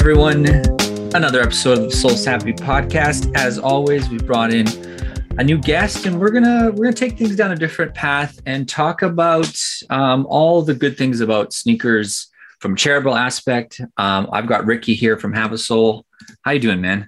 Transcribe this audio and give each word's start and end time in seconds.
everyone. 0.00 0.46
Another 1.14 1.42
episode 1.42 1.76
of 1.76 1.84
the 1.84 1.94
Sole 1.94 2.12
Savvy 2.12 2.54
podcast. 2.54 3.30
As 3.36 3.58
always, 3.58 4.08
we 4.08 4.16
brought 4.16 4.50
in 4.50 4.66
a 5.38 5.44
new 5.44 5.58
guest, 5.58 6.06
and 6.06 6.18
we're 6.18 6.30
gonna 6.30 6.70
we're 6.70 6.84
gonna 6.84 6.94
take 6.94 7.18
things 7.18 7.36
down 7.36 7.52
a 7.52 7.56
different 7.56 7.94
path 7.94 8.40
and 8.46 8.66
talk 8.66 9.02
about 9.02 9.54
um, 9.90 10.24
all 10.30 10.62
the 10.62 10.72
good 10.72 10.96
things 10.96 11.20
about 11.20 11.52
sneakers 11.52 12.28
from 12.60 12.76
charitable 12.76 13.14
aspect. 13.14 13.78
Um, 13.98 14.26
I've 14.32 14.46
got 14.46 14.64
Rikki 14.64 14.94
here 14.94 15.18
from 15.18 15.34
Hav-A-Sole. 15.34 16.06
How 16.46 16.52
you 16.52 16.60
doing, 16.60 16.80
man? 16.80 17.06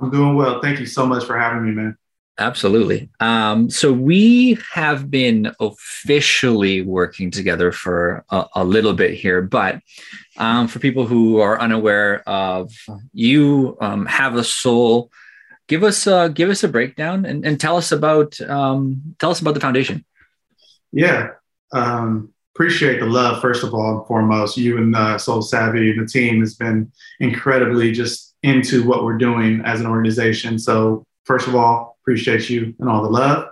I'm 0.00 0.10
doing 0.10 0.36
well. 0.36 0.62
Thank 0.62 0.80
you 0.80 0.86
so 0.86 1.04
much 1.04 1.26
for 1.26 1.38
having 1.38 1.66
me, 1.66 1.72
man. 1.72 1.98
Absolutely. 2.38 3.08
Um, 3.18 3.70
so 3.70 3.92
we 3.92 4.58
have 4.72 5.10
been 5.10 5.52
officially 5.58 6.82
working 6.82 7.30
together 7.30 7.72
for 7.72 8.24
a, 8.28 8.44
a 8.56 8.64
little 8.64 8.92
bit 8.92 9.14
here, 9.14 9.40
but 9.40 9.80
um, 10.36 10.68
for 10.68 10.78
people 10.78 11.06
who 11.06 11.40
are 11.40 11.58
unaware 11.58 12.22
of 12.28 12.70
you, 13.12 13.78
um, 13.80 14.04
Hav-A-Sole. 14.04 15.10
Give 15.68 15.82
us 15.82 16.06
uh, 16.06 16.28
give 16.28 16.48
us 16.48 16.62
a 16.62 16.68
breakdown 16.68 17.24
and, 17.24 17.44
and 17.44 17.58
tell 17.58 17.76
us 17.76 17.90
about 17.90 18.40
um, 18.42 19.16
tell 19.18 19.30
us 19.30 19.40
about 19.40 19.54
the 19.54 19.60
foundation. 19.60 20.04
Yeah, 20.92 21.30
um, 21.72 22.32
appreciate 22.54 23.00
the 23.00 23.06
love 23.06 23.42
first 23.42 23.64
of 23.64 23.74
all 23.74 23.98
and 23.98 24.06
foremost. 24.06 24.56
You 24.56 24.78
and 24.78 24.94
uh, 24.94 25.18
Sole 25.18 25.42
Savvy 25.42 25.98
the 25.98 26.06
team 26.06 26.38
has 26.38 26.54
been 26.54 26.92
incredibly 27.18 27.90
just 27.90 28.36
into 28.44 28.86
what 28.86 29.02
we're 29.02 29.18
doing 29.18 29.60
as 29.64 29.80
an 29.80 29.86
organization. 29.86 30.56
So 30.56 31.04
first 31.24 31.48
of 31.48 31.56
all, 31.56 31.95
appreciate 32.06 32.48
you 32.48 32.72
and 32.78 32.88
all 32.88 33.02
the 33.02 33.10
love. 33.10 33.48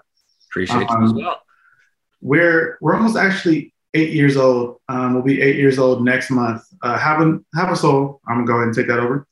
Appreciate 0.49 0.89
um, 0.89 1.01
you 1.01 1.07
as 1.07 1.13
well. 1.13 1.43
We're 2.21 2.79
we're 2.80 2.95
almost 2.95 3.17
actually 3.17 3.75
eight 3.95 4.13
years 4.13 4.37
old. 4.37 4.77
Um, 4.88 5.15
we'll 5.15 5.24
be 5.24 5.43
eight 5.43 5.57
years 5.57 5.79
old 5.79 6.05
next 6.05 6.30
month. 6.30 6.63
Uh, 6.80 6.96
have 6.96 7.21
a 7.21 7.41
Hav-A-Sole. 7.55 8.21
I'm 8.27 8.37
gonna 8.37 8.46
go 8.46 8.55
ahead 8.55 8.69
and 8.69 8.74
take 8.74 8.87
that 8.87 9.01
over. 9.01 9.27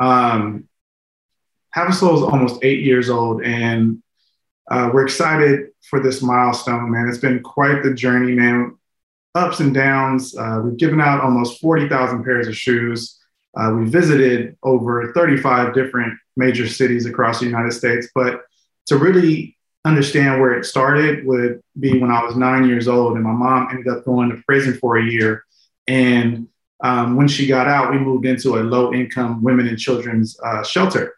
Um, 0.00 0.68
Hav-A-Sole 1.72 2.16
is 2.16 2.22
almost 2.22 2.64
eight 2.64 2.80
years 2.80 3.10
old, 3.10 3.42
and 3.42 4.02
uh, 4.70 4.90
we're 4.92 5.04
excited 5.04 5.68
for 5.82 6.00
this 6.00 6.22
milestone, 6.22 6.90
man. 6.90 7.08
It's 7.08 7.18
been 7.18 7.42
quite 7.42 7.82
the 7.82 7.92
journey, 7.92 8.32
man. 8.32 8.78
Ups 9.34 9.60
and 9.60 9.74
downs. 9.74 10.34
Uh, 10.34 10.62
we've 10.64 10.78
given 10.78 11.02
out 11.02 11.20
almost 11.20 11.60
forty 11.60 11.86
thousand 11.86 12.24
pairs 12.24 12.48
of 12.48 12.56
shoes. 12.56 13.18
Uh, 13.54 13.70
we 13.76 13.84
visited 13.84 14.56
over 14.62 15.12
35 15.12 15.74
different 15.74 16.18
major 16.36 16.68
cities 16.68 17.06
across 17.06 17.40
the 17.40 17.46
United 17.46 17.72
States. 17.72 18.08
But 18.14 18.42
to 18.86 18.96
really 18.96 19.56
understand 19.84 20.40
where 20.40 20.54
it 20.54 20.64
started 20.64 21.26
would 21.26 21.60
be 21.78 21.98
when 21.98 22.10
I 22.10 22.22
was 22.22 22.36
nine 22.36 22.68
years 22.68 22.88
old, 22.88 23.14
and 23.14 23.24
my 23.24 23.32
mom 23.32 23.68
ended 23.70 23.88
up 23.88 24.04
going 24.04 24.30
to 24.30 24.42
prison 24.46 24.74
for 24.74 24.96
a 24.96 25.04
year. 25.04 25.44
And 25.88 26.48
um, 26.82 27.16
when 27.16 27.28
she 27.28 27.46
got 27.46 27.68
out, 27.68 27.92
we 27.92 27.98
moved 27.98 28.26
into 28.26 28.58
a 28.58 28.62
low 28.62 28.92
income 28.92 29.42
women 29.42 29.68
and 29.68 29.78
children's 29.78 30.38
uh, 30.44 30.62
shelter. 30.62 31.14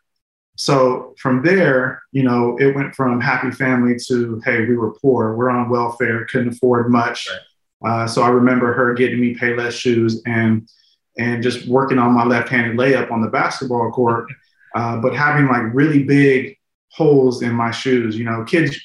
So 0.57 1.15
from 1.19 1.43
there, 1.43 2.03
you 2.13 2.23
know, 2.23 2.57
it 2.59 2.75
went 2.75 2.95
from 2.95 3.21
happy 3.21 3.51
family 3.51 3.97
to, 4.07 4.41
hey, 4.45 4.67
we 4.67 4.77
were 4.77 4.93
poor, 4.93 5.35
we're 5.35 5.51
on 5.51 5.69
welfare, 5.69 6.27
couldn't 6.27 6.55
afford 6.55 6.91
much. 6.91 7.29
Uh, 7.85 8.07
so 8.07 8.23
I 8.23 8.29
remember 8.29 8.73
her 8.73 8.95
getting 8.95 9.21
me 9.21 9.35
Payless 9.35 9.73
shoes 9.73 10.23
and 10.27 10.69
and 11.17 11.45
just 11.45 11.69
working 11.69 11.99
on 11.99 12.13
my 12.13 12.25
left-handed 12.25 12.77
layup 12.77 13.13
on 13.13 13.23
the 13.23 13.29
basketball 13.29 13.91
court, 13.93 14.29
uh, 14.75 14.97
but 14.99 15.15
having 15.15 15.47
like 15.47 15.63
really 15.73 16.03
big 16.03 16.59
holes 16.95 17.43
in 17.43 17.53
my 17.53 17.71
shoes. 17.71 18.17
You 18.17 18.25
know, 18.25 18.45
kids 18.45 18.79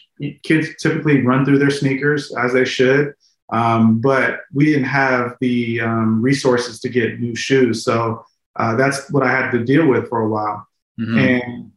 kids 0.43 0.69
typically 0.81 1.21
run 1.21 1.45
through 1.45 1.59
their 1.59 1.69
sneakers 1.69 2.35
as 2.35 2.53
they 2.53 2.65
should, 2.65 3.13
um, 3.51 3.99
but 3.99 4.41
we 4.53 4.65
didn't 4.65 4.85
have 4.85 5.35
the 5.39 5.81
um, 5.81 6.21
resources 6.21 6.79
to 6.81 6.89
get 6.89 7.19
new 7.19 7.35
shoes, 7.35 7.83
so 7.83 8.25
uh, 8.55 8.75
that's 8.75 9.09
what 9.11 9.23
I 9.23 9.31
had 9.31 9.51
to 9.51 9.63
deal 9.63 9.87
with 9.87 10.09
for 10.09 10.21
a 10.21 10.29
while. 10.29 10.67
Mm-hmm. 10.99 11.17
And 11.17 11.71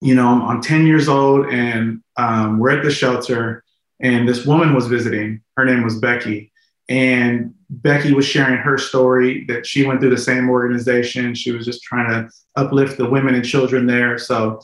you 0.00 0.14
know, 0.14 0.28
I'm, 0.28 0.42
I'm, 0.42 0.60
10 0.60 0.86
years 0.86 1.08
old, 1.08 1.46
and 1.46 2.02
um, 2.16 2.58
we're 2.58 2.76
at 2.76 2.84
the 2.84 2.90
shelter, 2.90 3.64
and 4.00 4.28
this 4.28 4.44
woman 4.44 4.74
was 4.74 4.86
visiting. 4.88 5.42
Her 5.56 5.64
name 5.64 5.82
was 5.82 5.98
Becky, 6.00 6.52
and 6.88 7.54
Becky 7.68 8.12
was 8.12 8.26
sharing 8.26 8.58
her 8.58 8.78
story 8.78 9.44
that 9.46 9.66
she 9.66 9.84
went 9.84 10.00
through 10.00 10.10
the 10.10 10.18
same 10.18 10.48
organization. 10.48 11.34
She 11.34 11.50
was 11.50 11.64
just 11.64 11.82
trying 11.82 12.10
to 12.10 12.30
uplift 12.54 12.96
the 12.96 13.10
women 13.10 13.34
and 13.34 13.44
children 13.44 13.86
there. 13.86 14.18
So 14.18 14.60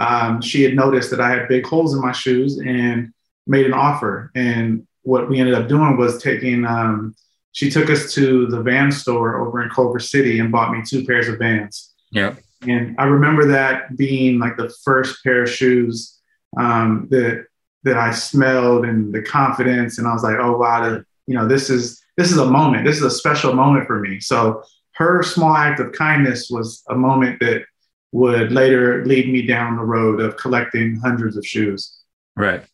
um, 0.00 0.40
she 0.40 0.62
had 0.62 0.74
noticed 0.74 1.10
that 1.10 1.20
I 1.20 1.30
had 1.30 1.48
big 1.48 1.66
holes 1.66 1.94
in 1.94 2.00
my 2.00 2.12
shoes 2.12 2.58
and 2.58 3.12
made 3.46 3.66
an 3.66 3.74
offer. 3.74 4.30
And 4.34 4.86
what 5.02 5.28
we 5.28 5.38
ended 5.38 5.54
up 5.54 5.68
doing 5.68 5.96
was 5.98 6.22
taking, 6.22 6.64
um, 6.64 7.14
she 7.52 7.70
took 7.70 7.90
us 7.90 8.14
to 8.14 8.46
the 8.46 8.62
van 8.62 8.90
store 8.90 9.40
over 9.46 9.62
in 9.62 9.68
Culver 9.68 10.00
City 10.00 10.40
and 10.40 10.50
bought 10.50 10.72
me 10.72 10.82
two 10.86 11.04
pairs 11.04 11.28
of 11.28 11.38
vans. 11.38 11.94
Yeah. 12.10 12.34
And 12.62 12.96
I 12.98 13.04
remember 13.04 13.46
that 13.48 13.96
being 13.98 14.38
like 14.38 14.56
the 14.56 14.74
first 14.82 15.22
pair 15.22 15.42
of 15.42 15.50
shoes 15.50 16.18
um, 16.56 17.06
that 17.10 17.46
that 17.84 17.96
I 17.96 18.10
smelled 18.10 18.84
and 18.84 19.14
the 19.14 19.22
confidence. 19.22 19.98
And 19.98 20.08
I 20.08 20.12
was 20.12 20.24
like, 20.24 20.38
oh 20.40 20.56
wow, 20.56 20.82
the, 20.82 21.04
you 21.26 21.34
know, 21.34 21.46
this 21.46 21.70
is 21.70 22.02
this 22.16 22.30
is 22.30 22.38
a 22.38 22.46
moment. 22.46 22.84
This 22.84 22.96
is 22.96 23.02
a 23.02 23.10
special 23.10 23.52
moment 23.52 23.86
for 23.86 24.00
me. 24.00 24.20
So 24.20 24.62
her 24.94 25.22
small 25.22 25.54
act 25.54 25.80
of 25.80 25.92
kindness 25.92 26.48
was 26.50 26.82
a 26.88 26.94
moment 26.94 27.40
that 27.40 27.64
would 28.12 28.52
later 28.52 29.04
lead 29.04 29.30
me 29.30 29.42
down 29.46 29.76
the 29.76 29.82
road 29.82 30.20
of 30.20 30.36
collecting 30.36 30.96
hundreds 30.96 31.36
of 31.36 31.46
shoes. 31.46 31.98
Right. 32.34 32.64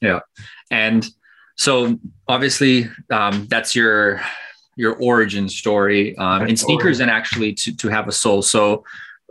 Yeah. 0.00 0.20
And 0.70 1.06
so 1.56 1.98
obviously 2.28 2.88
um, 3.10 3.46
that's 3.48 3.74
your 3.76 4.22
your 4.76 4.94
origin 4.94 5.48
story 5.48 6.16
um, 6.16 6.46
in 6.46 6.56
sneakers 6.56 7.00
and 7.00 7.10
actually 7.10 7.52
to, 7.52 7.76
to 7.76 7.88
Hav-A-Sole. 7.88 8.40
So 8.40 8.84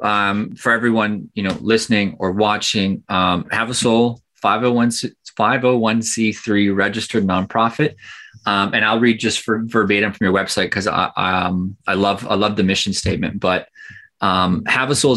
um, 0.04 0.56
for 0.56 0.72
everyone, 0.72 1.32
you 1.34 1.42
know, 1.42 1.58
listening 1.62 2.16
or 2.20 2.32
watching, 2.32 3.04
um, 3.10 3.48
Hav-A-Sole 3.50 4.22
501 4.36 4.92
501c3 5.38 6.76
registered 6.76 7.26
nonprofit. 7.26 7.96
Um, 8.46 8.74
and 8.74 8.84
I'll 8.84 9.00
read 9.00 9.20
just 9.20 9.42
for 9.42 9.62
verbatim 9.66 10.14
from 10.14 10.26
your 10.26 10.34
website 10.34 10.66
because 10.66 10.88
I 10.88 11.12
um, 11.16 11.78
I 11.88 11.94
love 11.94 12.28
I 12.28 12.36
love 12.36 12.56
the 12.56 12.64
mission 12.64 12.94
statement. 12.94 13.40
But 13.40 13.68
um, 14.22 14.64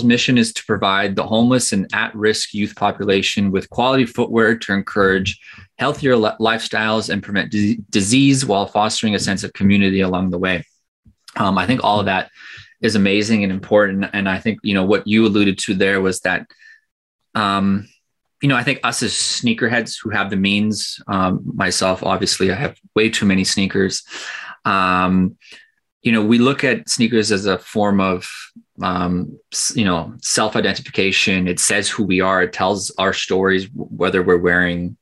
mission 0.05 0.39
is 0.39 0.53
to 0.55 0.65
provide 0.65 1.15
the 1.15 1.27
homeless 1.27 1.73
and 1.73 1.87
at-risk 1.93 2.55
youth 2.55 2.75
population 2.75 3.51
with 3.51 3.69
quality 3.69 4.07
footwear 4.07 4.57
to 4.57 4.73
encourage 4.73 5.39
healthier 5.79 6.17
le- 6.17 6.37
lifestyles 6.41 7.11
and 7.11 7.23
prevent 7.23 7.51
d- 7.51 7.81
disease 7.91 8.47
while 8.47 8.67
fostering 8.67 9.15
a 9.15 9.19
sense 9.19 9.45
of 9.45 9.53
community 9.53 10.01
along 10.01 10.31
the 10.31 10.39
way. 10.39 10.65
Um, 11.37 11.59
I 11.59 11.67
think 11.67 11.85
all 11.85 12.01
of 12.01 12.07
that 12.07 12.31
is 12.81 12.95
amazing 12.95 13.43
and 13.43 13.53
important. 13.53 14.07
And 14.13 14.29
I 14.29 14.39
think 14.39 14.61
you 14.63 14.75
know 14.75 14.85
what 14.85 15.07
you 15.07 15.27
alluded 15.27 15.59
to 15.59 15.75
there 15.75 16.01
was 16.01 16.21
that 16.21 16.47
um, 17.35 17.89
you 18.45 18.49
know, 18.49 18.57
I 18.57 18.63
think 18.63 18.81
us 18.85 19.03
as 19.03 19.15
sneakerheads 19.15 19.97
who 19.99 20.11
have 20.11 20.29
the 20.29 20.37
means, 20.37 21.01
um, 21.07 21.41
myself, 21.55 22.03
obviously, 22.03 22.53
I 22.53 22.57
have 22.57 22.79
way 22.95 23.09
too 23.09 23.25
many 23.25 23.43
sneakers. 23.43 24.03
Um, 24.67 25.39
you 26.03 26.13
know, 26.13 26.23
we 26.23 26.37
look 26.37 26.63
at 26.63 26.91
sneakers 26.91 27.33
as 27.33 27.47
a 27.47 27.57
form 27.57 28.03
of, 28.03 28.29
um, 28.83 29.41
you 29.75 29.87
know, 29.87 30.13
self 30.21 30.57
identification. 30.57 31.49
It 31.49 31.59
says 31.59 31.89
who 31.89 32.05
we 32.05 32.21
are, 32.21 32.43
it 32.43 32.53
tells 32.53 32.91
our 32.99 33.15
stories, 33.15 33.67
whether 33.73 34.23
we're 34.23 34.37
wearing, 34.37 34.99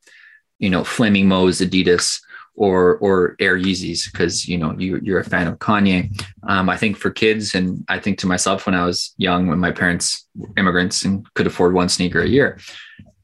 you 0.61 0.71
know, 0.71 0.85
Flaming 0.85 1.27
Moe's, 1.27 1.61
Adidas, 1.61 2.21
or 2.55 2.99
or 2.99 3.35
Air 3.41 3.59
Yeezys 3.59 4.13
because 4.13 4.47
you 4.47 4.59
know 4.59 4.75
you 4.79 5.01
you're 5.03 5.21
a 5.21 5.25
fan 5.25 5.49
of 5.49 5.59
Kanye. 5.59 6.13
Um, 6.43 6.69
I 6.69 6.77
think 6.77 6.97
for 6.97 7.11
kids, 7.11 7.55
and 7.55 7.85
I 7.89 7.99
think 7.99 8.19
to 8.19 8.27
myself 8.27 8.67
when 8.67 8.75
I 8.75 8.85
was 8.85 9.15
young, 9.17 9.49
when 9.49 9.59
my 9.59 9.73
parents 9.73 10.29
were 10.37 10.51
immigrants 10.57 11.05
and 11.05 11.27
could 11.35 11.47
afford 11.47 11.75
one 11.75 11.89
sneaker 11.89 12.21
a 12.21 12.29
year, 12.29 12.61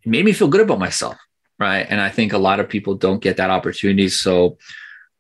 made 0.09 0.25
me 0.25 0.33
feel 0.33 0.49
good 0.49 0.61
about 0.61 0.79
myself 0.79 1.17
right? 1.59 1.87
And 1.89 2.01
i 2.01 2.09
think 2.09 2.33
a 2.33 2.39
lot 2.39 2.61
of 2.61 2.69
people 2.69 2.95
don't 2.95 3.21
get 3.21 3.39
that 3.39 3.51
opportunity. 3.51 4.09
So 4.09 4.59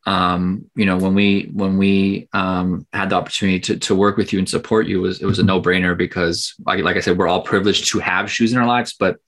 um, 0.06 0.70
you 0.74 0.86
know 0.86 0.96
when 0.96 1.14
we 1.14 1.50
when 1.52 1.76
we 1.76 2.28
um, 2.32 2.86
had 2.92 3.10
the 3.10 3.16
opportunity 3.16 3.60
to, 3.60 3.78
to 3.78 3.94
work 3.94 4.16
with 4.16 4.32
you 4.32 4.38
and 4.38 4.48
support 4.48 4.86
you 4.86 4.98
it 4.98 5.02
was 5.02 5.20
it 5.20 5.26
was 5.26 5.38
a 5.38 5.42
no-brainer 5.42 5.98
because 5.98 6.54
like, 6.64 6.82
like 6.82 6.96
i 6.96 7.00
said 7.00 7.18
we're 7.18 7.28
all 7.28 7.42
privileged 7.42 7.90
to 7.90 7.98
have 7.98 8.30
shoes 8.30 8.52
in 8.52 8.58
our 8.58 8.66
lives 8.66 8.94
but 8.98 9.18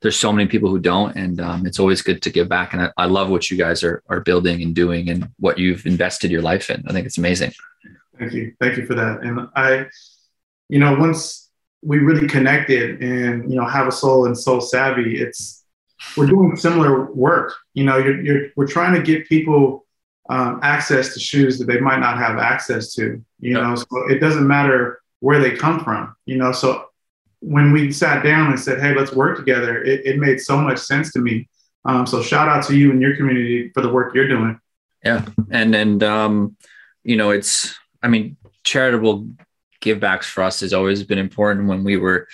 there's 0.00 0.16
so 0.16 0.32
many 0.32 0.48
people 0.48 0.68
who 0.68 0.80
don't. 0.80 1.14
And 1.16 1.40
um, 1.40 1.64
it's 1.64 1.78
always 1.78 2.02
good 2.02 2.22
to 2.22 2.30
give 2.30 2.48
back. 2.48 2.72
And 2.72 2.82
I, 2.82 2.90
I, 2.96 3.04
love 3.06 3.30
what 3.30 3.48
you 3.52 3.56
guys 3.56 3.84
are, 3.84 4.02
are 4.08 4.18
building 4.18 4.60
and 4.60 4.74
doing 4.74 5.08
and 5.08 5.28
what 5.38 5.58
you've 5.58 5.86
invested 5.86 6.28
your 6.28 6.42
life 6.42 6.70
in. 6.70 6.82
I 6.88 6.92
think 6.92 7.06
it's 7.06 7.18
amazing. 7.18 7.52
Thank 8.18 8.32
you. 8.32 8.52
Thank 8.60 8.76
you 8.78 8.84
for 8.84 8.94
that. 8.94 9.22
And 9.22 9.48
i 9.54 9.86
you 10.68 10.80
know 10.80 10.96
once 10.96 11.41
we 11.82 11.98
really 11.98 12.28
connected 12.28 13.02
and 13.02 13.50
you 13.50 13.56
know 13.56 13.66
Hav-A-Sole 13.66 14.26
and 14.26 14.38
Sole 14.38 14.60
Savvy. 14.60 15.20
It's 15.20 15.64
we're 16.16 16.26
doing 16.26 16.56
similar 16.56 17.12
work. 17.12 17.54
You 17.74 17.84
know 17.84 17.98
you're, 17.98 18.20
you're 18.20 18.46
we're 18.56 18.66
trying 18.66 18.94
to 18.94 19.02
get 19.02 19.28
people 19.28 19.84
um, 20.28 20.60
access 20.62 21.14
to 21.14 21.20
shoes 21.20 21.58
that 21.58 21.66
they 21.66 21.80
might 21.80 21.98
not 21.98 22.16
have 22.16 22.38
access 22.38 22.94
to 22.94 23.22
you 23.40 23.54
know 23.54 23.74
so 23.74 24.08
it 24.08 24.20
doesn't 24.20 24.46
matter 24.46 25.00
where 25.18 25.40
they 25.40 25.50
come 25.56 25.82
from 25.82 26.14
you 26.26 26.36
know 26.36 26.52
so 26.52 26.86
when 27.40 27.72
we 27.72 27.90
sat 27.90 28.22
down 28.22 28.50
and 28.50 28.60
said 28.60 28.80
hey 28.80 28.94
let's 28.94 29.12
work 29.12 29.36
together 29.36 29.82
it, 29.82 30.06
it 30.06 30.18
made 30.18 30.40
so 30.40 30.56
much 30.56 30.78
sense 30.78 31.12
to 31.12 31.20
me. 31.20 31.48
Um, 31.84 32.06
so 32.06 32.22
shout 32.22 32.48
out 32.48 32.64
to 32.66 32.76
you 32.76 32.92
and 32.92 33.02
your 33.02 33.16
community 33.16 33.70
for 33.74 33.80
the 33.80 33.90
work 33.90 34.14
you're 34.14 34.28
doing. 34.28 34.60
Yeah. 35.04 35.24
And 35.50 35.74
and 35.74 36.02
um, 36.04 36.56
you 37.04 37.16
know 37.16 37.30
it's 37.30 37.74
i 38.02 38.08
mean 38.08 38.36
charitable 38.64 39.28
givebacks 39.82 40.24
for 40.24 40.42
us 40.42 40.60
has 40.60 40.72
always 40.72 41.02
been 41.02 41.18
important. 41.18 41.68
When 41.68 41.84
we 41.84 41.96
were 41.96 42.28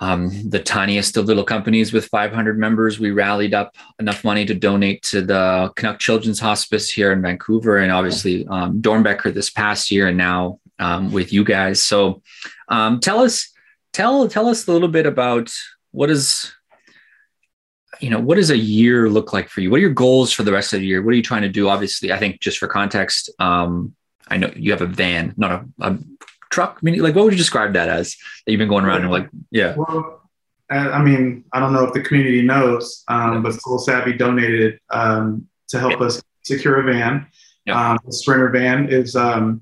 um, 0.00 0.48
the 0.48 0.60
tiniest 0.60 1.16
of 1.16 1.26
little 1.26 1.44
companies 1.44 1.92
with 1.92 2.06
500 2.06 2.58
members, 2.58 3.00
we 3.00 3.10
rallied 3.10 3.54
up 3.54 3.76
enough 3.98 4.24
money 4.24 4.44
to 4.46 4.54
donate 4.54 5.02
to 5.04 5.22
the 5.22 5.72
Canuck 5.76 5.98
Children's 5.98 6.38
Hospice 6.38 6.90
here 6.90 7.10
in 7.12 7.22
Vancouver, 7.22 7.78
and 7.78 7.90
obviously 7.90 8.46
um, 8.46 8.80
Doernbecher 8.80 9.34
this 9.34 9.50
past 9.50 9.90
year, 9.90 10.08
and 10.08 10.16
now 10.16 10.60
um, 10.78 11.10
with 11.12 11.32
you 11.32 11.42
guys. 11.42 11.82
So, 11.82 12.22
um, 12.68 13.00
tell 13.00 13.20
us, 13.20 13.52
tell 13.92 14.28
tell 14.28 14.46
us 14.48 14.68
a 14.68 14.72
little 14.72 14.88
bit 14.88 15.06
about 15.06 15.52
what 15.90 16.10
is 16.10 16.52
you 18.00 18.10
know 18.10 18.20
what 18.20 18.36
does 18.36 18.50
a 18.50 18.56
year 18.56 19.08
look 19.08 19.32
like 19.32 19.48
for 19.48 19.60
you 19.60 19.70
what 19.70 19.78
are 19.78 19.80
your 19.80 19.90
goals 19.90 20.32
for 20.32 20.42
the 20.42 20.52
rest 20.52 20.72
of 20.72 20.80
the 20.80 20.86
year 20.86 21.02
what 21.02 21.10
are 21.10 21.16
you 21.16 21.22
trying 21.22 21.42
to 21.42 21.48
do 21.48 21.68
obviously 21.68 22.12
i 22.12 22.18
think 22.18 22.40
just 22.40 22.58
for 22.58 22.68
context 22.68 23.30
um 23.40 23.94
i 24.30 24.36
know 24.36 24.50
you 24.56 24.70
have 24.70 24.82
a 24.82 24.86
van 24.86 25.34
not 25.36 25.50
a, 25.50 25.66
a 25.80 25.98
truck 26.50 26.82
meaning 26.82 27.00
like 27.00 27.14
what 27.14 27.24
would 27.24 27.32
you 27.32 27.38
describe 27.38 27.72
that 27.74 27.88
as 27.88 28.16
that 28.44 28.52
you've 28.52 28.58
been 28.58 28.68
going 28.68 28.84
around 28.84 29.02
and 29.02 29.10
like 29.10 29.28
yeah 29.50 29.74
well 29.76 30.22
i 30.70 31.02
mean 31.02 31.44
i 31.52 31.60
don't 31.60 31.72
know 31.72 31.84
if 31.84 31.92
the 31.92 32.02
community 32.02 32.42
knows 32.42 33.04
um, 33.08 33.34
yeah. 33.34 33.40
but 33.40 33.54
Sole 33.54 33.78
Savvy 33.78 34.12
donated 34.14 34.78
um, 34.90 35.46
to 35.68 35.78
help 35.78 35.92
yeah. 35.92 36.06
us 36.06 36.22
secure 36.42 36.80
a 36.80 36.92
van 36.92 37.26
yeah. 37.66 37.90
um, 37.90 37.98
the 38.04 38.12
sprinter 38.12 38.48
van 38.48 38.88
is 38.88 39.14
um, 39.14 39.60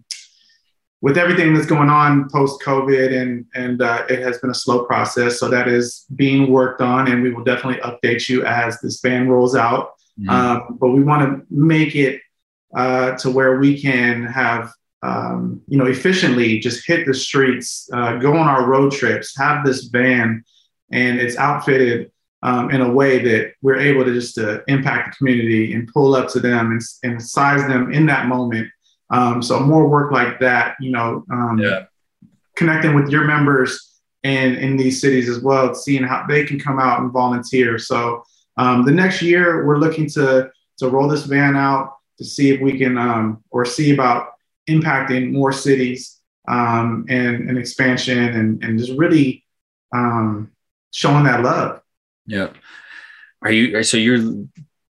with 1.02 1.18
everything 1.18 1.54
that's 1.54 1.66
going 1.66 1.90
on 1.90 2.28
post 2.30 2.60
COVID, 2.62 3.16
and 3.16 3.44
and 3.54 3.82
uh, 3.82 4.04
it 4.08 4.20
has 4.20 4.38
been 4.38 4.50
a 4.50 4.54
slow 4.54 4.84
process. 4.84 5.38
So 5.38 5.48
that 5.48 5.68
is 5.68 6.06
being 6.16 6.50
worked 6.50 6.80
on, 6.80 7.08
and 7.08 7.22
we 7.22 7.32
will 7.32 7.44
definitely 7.44 7.80
update 7.82 8.28
you 8.28 8.44
as 8.44 8.80
this 8.80 9.00
van 9.00 9.28
rolls 9.28 9.54
out. 9.54 9.92
Mm-hmm. 10.18 10.30
Um, 10.30 10.78
but 10.80 10.90
we 10.90 11.02
want 11.02 11.22
to 11.22 11.46
make 11.48 11.94
it 11.94 12.22
uh, 12.76 13.16
to 13.16 13.30
where 13.30 13.58
we 13.58 13.80
can 13.80 14.24
have 14.24 14.70
um, 15.02 15.60
you 15.68 15.78
know 15.78 15.86
efficiently 15.86 16.58
just 16.58 16.86
hit 16.86 17.06
the 17.06 17.14
streets, 17.14 17.88
uh, 17.92 18.16
go 18.16 18.36
on 18.36 18.48
our 18.48 18.66
road 18.66 18.92
trips, 18.92 19.36
have 19.36 19.64
this 19.64 19.84
van, 19.84 20.44
and 20.92 21.18
it's 21.18 21.36
outfitted. 21.36 22.12
Um, 22.42 22.70
in 22.70 22.82
a 22.82 22.92
way 22.92 23.18
that 23.18 23.54
we're 23.62 23.80
able 23.80 24.04
to 24.04 24.12
just 24.12 24.34
to 24.36 24.62
impact 24.68 25.10
the 25.10 25.16
community 25.16 25.72
and 25.72 25.88
pull 25.88 26.14
up 26.14 26.28
to 26.28 26.38
them 26.38 26.70
and, 26.70 26.80
and 27.02 27.20
size 27.20 27.66
them 27.66 27.92
in 27.92 28.06
that 28.06 28.28
moment 28.28 28.68
um, 29.10 29.42
so 29.42 29.60
more 29.60 29.88
work 29.88 30.12
like 30.12 30.40
that, 30.40 30.76
you 30.80 30.90
know, 30.90 31.24
um, 31.30 31.58
yeah. 31.58 31.84
connecting 32.56 32.94
with 32.94 33.08
your 33.08 33.24
members 33.24 34.00
and 34.24 34.56
in 34.56 34.76
these 34.76 35.00
cities 35.00 35.28
as 35.28 35.40
well, 35.40 35.74
seeing 35.74 36.02
how 36.02 36.24
they 36.28 36.44
can 36.44 36.58
come 36.58 36.80
out 36.80 37.00
and 37.00 37.12
volunteer. 37.12 37.78
So 37.78 38.24
um, 38.56 38.84
the 38.84 38.92
next 38.92 39.22
year, 39.22 39.66
we're 39.66 39.78
looking 39.78 40.08
to 40.10 40.50
to 40.78 40.88
roll 40.88 41.08
this 41.08 41.24
van 41.24 41.56
out 41.56 41.95
to 42.18 42.24
see 42.24 42.50
if 42.50 42.60
we 42.60 42.78
can 42.78 42.96
um, 42.98 43.44
or 43.50 43.64
see 43.64 43.92
about 43.92 44.28
impacting 44.68 45.32
more 45.32 45.52
cities 45.52 46.20
um, 46.48 47.06
and, 47.08 47.48
and 47.48 47.58
expansion 47.58 48.18
and, 48.18 48.62
and 48.64 48.78
just 48.78 48.92
really 48.98 49.44
um, 49.94 50.50
showing 50.92 51.24
that 51.24 51.42
love. 51.42 51.80
Yeah. 52.26 52.48
Are 53.42 53.50
you 53.50 53.82
so 53.82 53.96
you're 53.96 54.46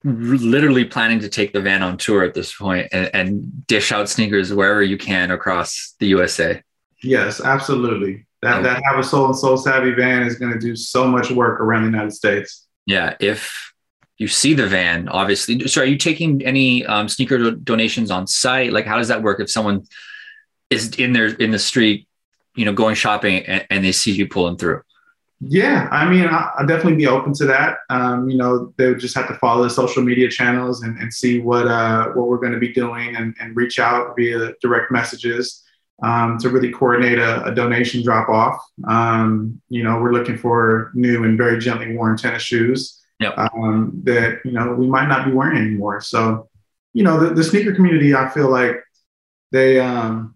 literally 0.03 0.85
planning 0.85 1.19
to 1.19 1.29
take 1.29 1.53
the 1.53 1.61
van 1.61 1.83
on 1.83 1.97
tour 1.97 2.23
at 2.23 2.33
this 2.33 2.55
point 2.55 2.87
and, 2.91 3.09
and 3.13 3.67
dish 3.67 3.91
out 3.91 4.07
sneakers 4.07 4.53
wherever 4.53 4.81
you 4.81 4.97
can 4.97 5.31
across 5.31 5.95
the 5.99 6.07
USA. 6.07 6.61
Yes, 7.03 7.41
absolutely. 7.41 8.25
That 8.41 8.63
that 8.63 8.81
Hav-A-Sole 8.85 9.25
and 9.25 9.35
Sole 9.35 9.57
Savvy 9.57 9.91
van 9.91 10.23
is 10.23 10.35
going 10.35 10.53
to 10.53 10.59
do 10.59 10.75
so 10.75 11.07
much 11.07 11.31
work 11.31 11.59
around 11.59 11.83
the 11.83 11.89
United 11.89 12.11
States. 12.11 12.67
Yeah, 12.85 13.15
if 13.19 13.73
you 14.17 14.27
see 14.27 14.53
the 14.53 14.67
van, 14.67 15.07
obviously. 15.09 15.67
So, 15.67 15.81
are 15.81 15.85
you 15.85 15.97
taking 15.97 16.43
any 16.43 16.85
um, 16.85 17.07
sneaker 17.07 17.37
do- 17.37 17.55
donations 17.55 18.11
on 18.11 18.27
site? 18.27 18.73
Like, 18.73 18.85
how 18.85 18.97
does 18.97 19.07
that 19.09 19.21
work 19.21 19.39
if 19.39 19.49
someone 19.49 19.85
is 20.69 20.95
in 20.95 21.13
there 21.13 21.27
in 21.27 21.51
the 21.51 21.59
street, 21.59 22.07
you 22.55 22.65
know, 22.65 22.73
going 22.73 22.95
shopping 22.95 23.45
and, 23.45 23.65
and 23.69 23.85
they 23.85 23.91
see 23.91 24.11
you 24.11 24.27
pulling 24.27 24.57
through? 24.57 24.81
Yeah, 25.39 25.87
I 25.91 26.09
mean, 26.09 26.25
I, 26.25 26.51
will 26.59 26.65
definitely 26.65 26.95
be 26.95 27.05
open 27.05 27.31
to 27.33 27.45
that. 27.45 27.77
Um, 27.91 28.27
you 28.27 28.37
know, 28.37 28.73
they 28.77 28.87
would 28.87 28.99
just 28.99 29.15
have 29.15 29.27
to 29.27 29.35
follow 29.35 29.63
the 29.63 29.69
social 29.69 30.01
media 30.01 30.29
channels 30.29 30.81
and, 30.81 30.97
and 30.97 31.13
see 31.13 31.39
what 31.39 31.67
uh, 31.67 32.07
what 32.09 32.27
we're 32.27 32.39
going 32.39 32.53
to 32.53 32.59
be 32.59 32.73
doing 32.73 33.15
and, 33.15 33.35
and 33.39 33.55
reach 33.55 33.77
out 33.77 34.15
via 34.17 34.53
direct 34.61 34.91
messages 34.91 35.63
um, 36.01 36.39
to 36.39 36.49
really 36.49 36.71
coordinate 36.71 37.19
a, 37.19 37.43
a 37.45 37.53
donation 37.53 38.03
drop 38.03 38.29
off. 38.29 38.59
Um, 38.87 39.61
you 39.69 39.83
know, 39.83 40.01
we're 40.01 40.11
looking 40.11 40.39
for 40.39 40.91
new 40.95 41.23
and 41.23 41.37
very 41.37 41.59
gently 41.59 41.95
worn 41.95 42.17
tennis 42.17 42.41
shoes 42.41 43.03
yep. 43.19 43.37
Um, 43.37 44.01
that 44.03 44.39
you 44.45 44.51
know 44.51 44.73
we 44.73 44.87
might 44.87 45.07
not 45.07 45.25
be 45.25 45.31
wearing 45.31 45.57
anymore. 45.57 46.01
So, 46.01 46.49
you 46.93 47.03
know, 47.03 47.19
the, 47.19 47.33
the 47.33 47.43
sneaker 47.43 47.73
community, 47.73 48.15
I 48.15 48.29
feel 48.29 48.49
like 48.49 48.77
they 49.51 49.79
um, 49.79 50.35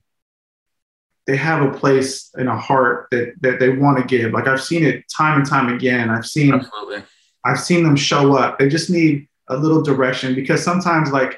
they 1.27 1.37
have 1.37 1.61
a 1.61 1.77
place 1.77 2.31
in 2.37 2.47
a 2.47 2.57
heart 2.57 3.07
that 3.11 3.33
that 3.41 3.59
they 3.59 3.69
want 3.69 3.97
to 3.97 4.03
give. 4.03 4.33
Like 4.33 4.47
I've 4.47 4.63
seen 4.63 4.83
it 4.83 5.05
time 5.15 5.37
and 5.39 5.47
time 5.47 5.73
again. 5.73 6.09
I've 6.09 6.25
seen 6.25 6.53
Absolutely. 6.53 7.03
I've 7.45 7.59
seen 7.59 7.83
them 7.83 7.95
show 7.95 8.35
up. 8.35 8.59
They 8.59 8.69
just 8.69 8.89
need 8.89 9.27
a 9.47 9.57
little 9.57 9.81
direction 9.81 10.35
because 10.35 10.63
sometimes 10.63 11.11
like 11.11 11.37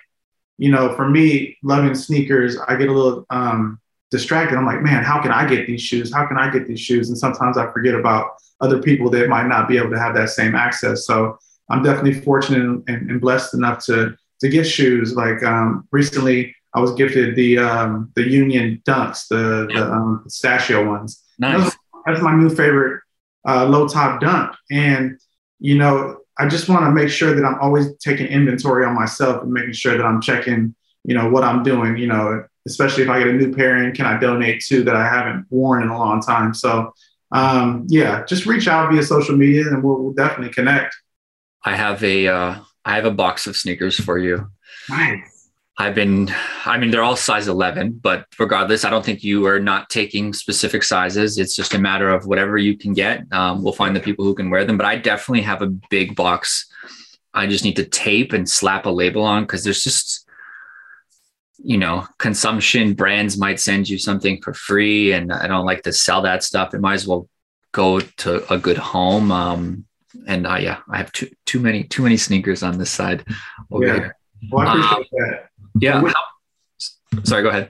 you 0.58 0.72
know, 0.72 0.96
for 0.96 1.10
me 1.10 1.58
loving 1.64 1.96
sneakers, 1.96 2.58
I 2.68 2.76
get 2.76 2.90
a 2.90 2.94
little 2.94 3.26
um 3.30 3.80
distracted. 4.14 4.56
I'm 4.56 4.66
like, 4.66 4.82
man, 4.82 5.04
how 5.04 5.20
can 5.22 5.32
I 5.32 5.46
get 5.46 5.66
these 5.66 5.82
shoes? 5.82 6.14
How 6.14 6.26
can 6.28 6.38
I 6.38 6.50
get 6.50 6.68
these 6.68 6.80
shoes? 6.80 7.10
And 7.10 7.18
sometimes 7.18 7.58
I 7.58 7.70
forget 7.72 7.96
about 7.96 8.36
other 8.62 8.80
people 8.82 9.10
that 9.10 9.28
might 9.28 9.48
not 9.48 9.68
be 9.68 9.78
able 9.78 9.90
to 9.90 10.00
have 10.00 10.14
that 10.16 10.30
same 10.30 10.54
access. 10.54 11.06
So 11.08 11.38
I'm 11.70 11.82
definitely 11.82 12.22
fortunate 12.22 12.84
and, 12.88 13.10
and 13.10 13.20
blessed 13.20 13.56
enough 13.56 13.84
to 13.86 14.16
to 14.42 14.50
get 14.50 14.66
shoes. 14.66 15.16
Like 15.16 15.42
um, 15.44 15.88
recently, 15.92 16.56
I 16.76 16.80
was 16.80 16.94
gifted 16.94 17.36
the 17.36 17.58
um, 17.58 18.12
the 18.16 18.24
Union 18.24 18.82
Dunks, 18.88 19.28
the 19.28 19.68
the 19.74 19.92
um, 19.92 20.22
pistachio 20.24 20.88
ones. 20.88 21.24
Nice. 21.40 21.64
That's, 21.64 21.78
that's 22.06 22.22
my 22.22 22.36
new 22.36 22.50
favorite 22.50 23.02
uh, 23.48 23.66
low 23.66 23.88
top 23.88 24.22
dunk, 24.22 24.56
and 24.72 25.20
you 25.60 25.78
know 25.78 26.20
I 26.38 26.48
just 26.48 26.70
want 26.70 26.86
to 26.86 26.92
make 26.92 27.10
sure 27.10 27.34
that 27.34 27.46
I'm 27.46 27.60
always 27.60 27.96
taking 27.98 28.28
inventory 28.28 28.86
on 28.86 28.94
myself 28.94 29.44
and 29.44 29.52
making 29.52 29.74
sure 29.74 29.98
that 29.98 30.06
I'm 30.06 30.22
checking, 30.22 30.76
you 31.04 31.16
know, 31.16 31.30
what 31.30 31.44
I'm 31.44 31.64
doing. 31.64 31.98
You 31.98 32.08
know, 32.08 32.46
especially 32.68 33.04
if 33.04 33.10
I 33.10 33.20
get 33.20 33.28
a 33.28 33.34
new 33.34 33.54
pair 33.54 33.78
and 33.78 33.96
can 33.96 34.06
I 34.06 34.20
donate 34.20 34.64
to 34.66 34.84
that 34.84 34.96
I 34.96 35.08
haven't 35.08 35.46
worn 35.50 35.84
in 35.84 35.90
a 35.90 35.98
long 35.98 36.22
time. 36.22 36.54
So 36.54 36.94
um, 37.32 37.86
yeah, 37.90 38.24
just 38.26 38.46
reach 38.46 38.68
out 38.68 38.92
via 38.92 39.04
social 39.04 39.36
media 39.36 39.64
and 39.68 39.84
we'll, 39.84 40.02
we'll 40.02 40.14
definitely 40.14 40.54
connect. 40.54 40.96
I 41.66 41.76
have 41.76 42.04
a 42.04 42.28
uh, 42.28 42.60
I 42.86 42.96
have 42.96 43.06
a 43.06 43.12
box 43.12 43.48
of 43.48 43.56
sneakers 43.56 44.00
for 44.00 44.18
you. 44.18 44.48
Nice. 44.90 45.50
I've 45.78 45.96
been, 45.96 46.32
I 46.66 46.78
mean, 46.78 46.92
they're 46.92 47.02
all 47.02 47.16
size 47.16 47.48
11, 47.48 48.00
but 48.04 48.28
regardless, 48.38 48.86
I 48.86 48.92
don't 48.92 49.04
think 49.04 49.24
you 49.24 49.48
are 49.48 49.60
not 49.60 49.90
taking 49.90 50.32
specific 50.32 50.84
sizes. 50.84 51.40
It's 51.40 51.56
just 51.56 51.74
a 51.74 51.80
matter 51.80 52.10
of 52.10 52.28
whatever 52.28 52.58
you 52.60 52.78
can 52.78 52.94
get. 52.94 53.24
Um, 53.34 53.64
we'll 53.64 53.74
find 53.74 53.96
the 53.96 54.00
people 54.00 54.24
who 54.24 54.36
can 54.36 54.52
wear 54.52 54.66
them, 54.66 54.78
but 54.78 54.86
I 54.86 54.98
definitely 54.98 55.42
have 55.42 55.64
a 55.64 55.68
big 55.68 56.16
box. 56.16 56.72
I 57.34 57.48
just 57.48 57.64
need 57.64 57.76
to 57.78 57.86
tape 57.86 58.34
and 58.34 58.48
slap 58.48 58.86
a 58.86 58.92
label 58.92 59.24
on 59.24 59.44
because 59.44 59.64
there's 59.64 59.84
just, 59.84 60.23
you 61.64 61.78
know, 61.78 62.06
consumption 62.20 62.94
brands 62.94 63.38
might 63.38 63.60
send 63.60 63.88
you 63.88 63.98
something 63.98 64.42
for 64.42 64.54
free. 64.54 65.14
And 65.14 65.32
I 65.32 65.48
don't 65.48 65.66
like 65.66 65.84
to 65.84 65.94
sell 65.94 66.22
that 66.24 66.44
stuff. 66.44 66.74
It 66.74 66.82
might 66.82 66.96
as 66.96 67.08
well 67.08 67.30
go 67.72 68.00
to 68.00 68.54
a 68.54 68.58
good 68.58 68.78
home. 68.78 69.32
Um, 69.32 69.86
and 70.28 70.46
uh, 70.46 70.58
yeah, 70.58 70.80
I 70.92 70.98
have 70.98 71.12
too, 71.14 71.30
too 71.46 71.60
many, 71.60 71.86
too 71.86 72.04
many 72.04 72.18
sneakers 72.18 72.64
on 72.64 72.78
this 72.78 72.92
side 72.92 73.26
over 73.72 73.88
yeah. 73.88 73.94
here. 73.94 74.18
Well, 74.52 74.68
I 74.68 74.74
appreciate 74.74 74.98
um, 74.98 75.30
that. 75.30 75.50
Yeah. 75.80 76.02
We, 76.02 76.14
sorry, 77.24 77.44
go 77.44 77.50
ahead. 77.50 77.70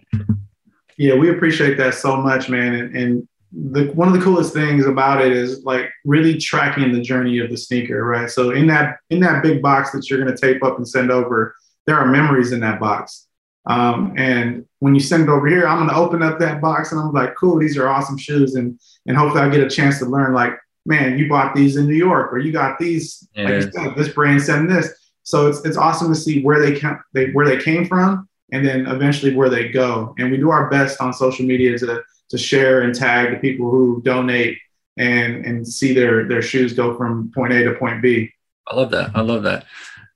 Yeah, 0.97 1.15
we 1.15 1.29
appreciate 1.29 1.77
that 1.77 1.93
so 1.93 2.17
much, 2.17 2.49
man. 2.49 2.73
And, 2.73 2.95
and 2.95 3.27
the 3.51 3.91
one 3.93 4.07
of 4.07 4.15
the 4.15 4.21
coolest 4.21 4.53
things 4.53 4.87
about 4.87 5.21
it 5.21 5.31
is 5.31 5.63
like 5.63 5.89
really 6.05 6.37
tracking 6.37 6.91
the 6.91 7.01
journey 7.01 7.39
of 7.39 7.51
the 7.51 7.57
sneaker, 7.57 8.03
right? 8.03 8.29
So 8.29 8.51
in 8.51 8.65
that 8.67 8.97
in 9.11 9.19
that 9.19 9.43
big 9.43 9.61
box 9.61 9.91
that 9.91 10.09
you're 10.09 10.19
going 10.19 10.35
to 10.35 10.41
tape 10.41 10.63
up 10.63 10.77
and 10.77 10.87
send 10.87 11.11
over, 11.11 11.55
there 11.85 11.97
are 11.97 12.07
memories 12.07 12.51
in 12.51 12.59
that 12.61 12.79
box. 12.79 13.27
Um, 13.65 14.13
and 14.17 14.65
when 14.79 14.93
you 14.93 15.01
send 15.01 15.23
it 15.23 15.29
over 15.29 15.47
here, 15.47 15.67
I'm 15.67 15.77
going 15.77 15.89
to 15.89 15.95
open 15.95 16.21
up 16.21 16.39
that 16.39 16.61
box 16.61 16.91
and 16.91 16.99
I'm 16.99 17.13
like, 17.13 17.35
cool, 17.35 17.57
these 17.57 17.77
are 17.77 17.87
awesome 17.87 18.17
shoes, 18.17 18.55
and 18.55 18.79
and 19.05 19.17
hopefully 19.17 19.41
I 19.41 19.49
get 19.49 19.61
a 19.61 19.69
chance 19.69 19.99
to 19.99 20.05
learn 20.05 20.33
like, 20.33 20.53
man, 20.85 21.17
you 21.17 21.29
bought 21.29 21.55
these 21.55 21.77
in 21.77 21.87
New 21.87 21.95
York, 21.95 22.33
or 22.33 22.39
you 22.39 22.51
got 22.51 22.77
these, 22.77 23.27
yeah. 23.35 23.43
like 23.43 23.53
you 23.53 23.71
said, 23.71 23.95
this 23.95 24.09
brand 24.09 24.41
sent 24.41 24.69
this. 24.69 24.93
So 25.23 25.47
it's 25.47 25.63
it's 25.65 25.77
awesome 25.77 26.09
to 26.09 26.19
see 26.19 26.43
where 26.43 26.59
they 26.59 26.77
can 26.77 26.99
they 27.13 27.31
where 27.31 27.45
they 27.45 27.57
came 27.57 27.85
from 27.85 28.27
and 28.51 28.65
then 28.65 28.85
eventually 28.87 29.33
where 29.33 29.49
they 29.49 29.69
go. 29.69 30.13
And 30.17 30.29
we 30.29 30.37
do 30.37 30.51
our 30.51 30.69
best 30.69 31.01
on 31.01 31.13
social 31.13 31.45
media 31.45 31.77
to 31.79 32.03
to 32.29 32.37
share 32.37 32.81
and 32.81 32.93
tag 32.93 33.31
the 33.31 33.37
people 33.37 33.71
who 33.71 34.01
donate 34.03 34.57
and 34.97 35.45
and 35.45 35.67
see 35.67 35.93
their 35.93 36.27
their 36.27 36.41
shoes 36.41 36.73
go 36.73 36.95
from 36.95 37.31
point 37.33 37.53
A 37.53 37.63
to 37.63 37.73
point 37.75 38.01
B. 38.01 38.31
I 38.67 38.75
love 38.75 38.91
that. 38.91 39.11
I 39.15 39.21
love 39.21 39.43
that. 39.43 39.65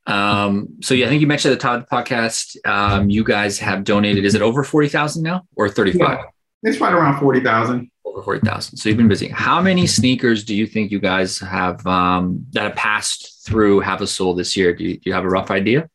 Um, 0.08 0.70
so 0.82 0.94
yeah, 0.94 1.06
I 1.06 1.10
think 1.10 1.22
you 1.22 1.28
mentioned 1.28 1.52
at 1.52 1.60
the 1.60 1.62
top 1.62 1.82
of 1.82 1.90
the 1.90 1.96
podcast, 1.96 2.56
um, 2.66 3.10
you 3.10 3.24
guys 3.24 3.60
have 3.60 3.84
donated. 3.84 4.26
Is 4.26 4.36
it 4.36 4.42
over 4.42 4.64
forty 4.64 4.88
thousand 4.88 5.24
now, 5.24 5.46
or 5.56 5.68
thirty 5.70 5.92
five? 5.92 6.20
Yeah, 6.64 6.70
it's 6.70 6.80
right 6.80 6.94
around 6.94 7.20
forty 7.20 7.42
thousand. 7.42 7.92
Over 8.06 8.24
forty 8.24 8.40
thousand. 8.40 8.78
So 8.78 8.88
you've 8.88 8.98
been 8.98 9.10
busy. 9.10 9.28
How 9.28 9.62
many 9.62 9.86
sneakers 9.86 10.46
do 10.46 10.56
you 10.56 10.66
think 10.66 10.92
you 10.92 11.00
guys 11.00 11.40
have 11.40 11.86
um, 11.86 12.46
that 12.54 12.64
have 12.64 12.76
passed 12.76 13.46
through 13.46 13.82
Hav-A-Sole 13.82 14.34
this 14.34 14.58
year? 14.58 14.74
Do 14.74 14.86
you, 14.86 14.94
do 14.96 15.02
you 15.04 15.14
have 15.14 15.26
a 15.26 15.30
rough 15.30 15.52
idea? 15.52 15.90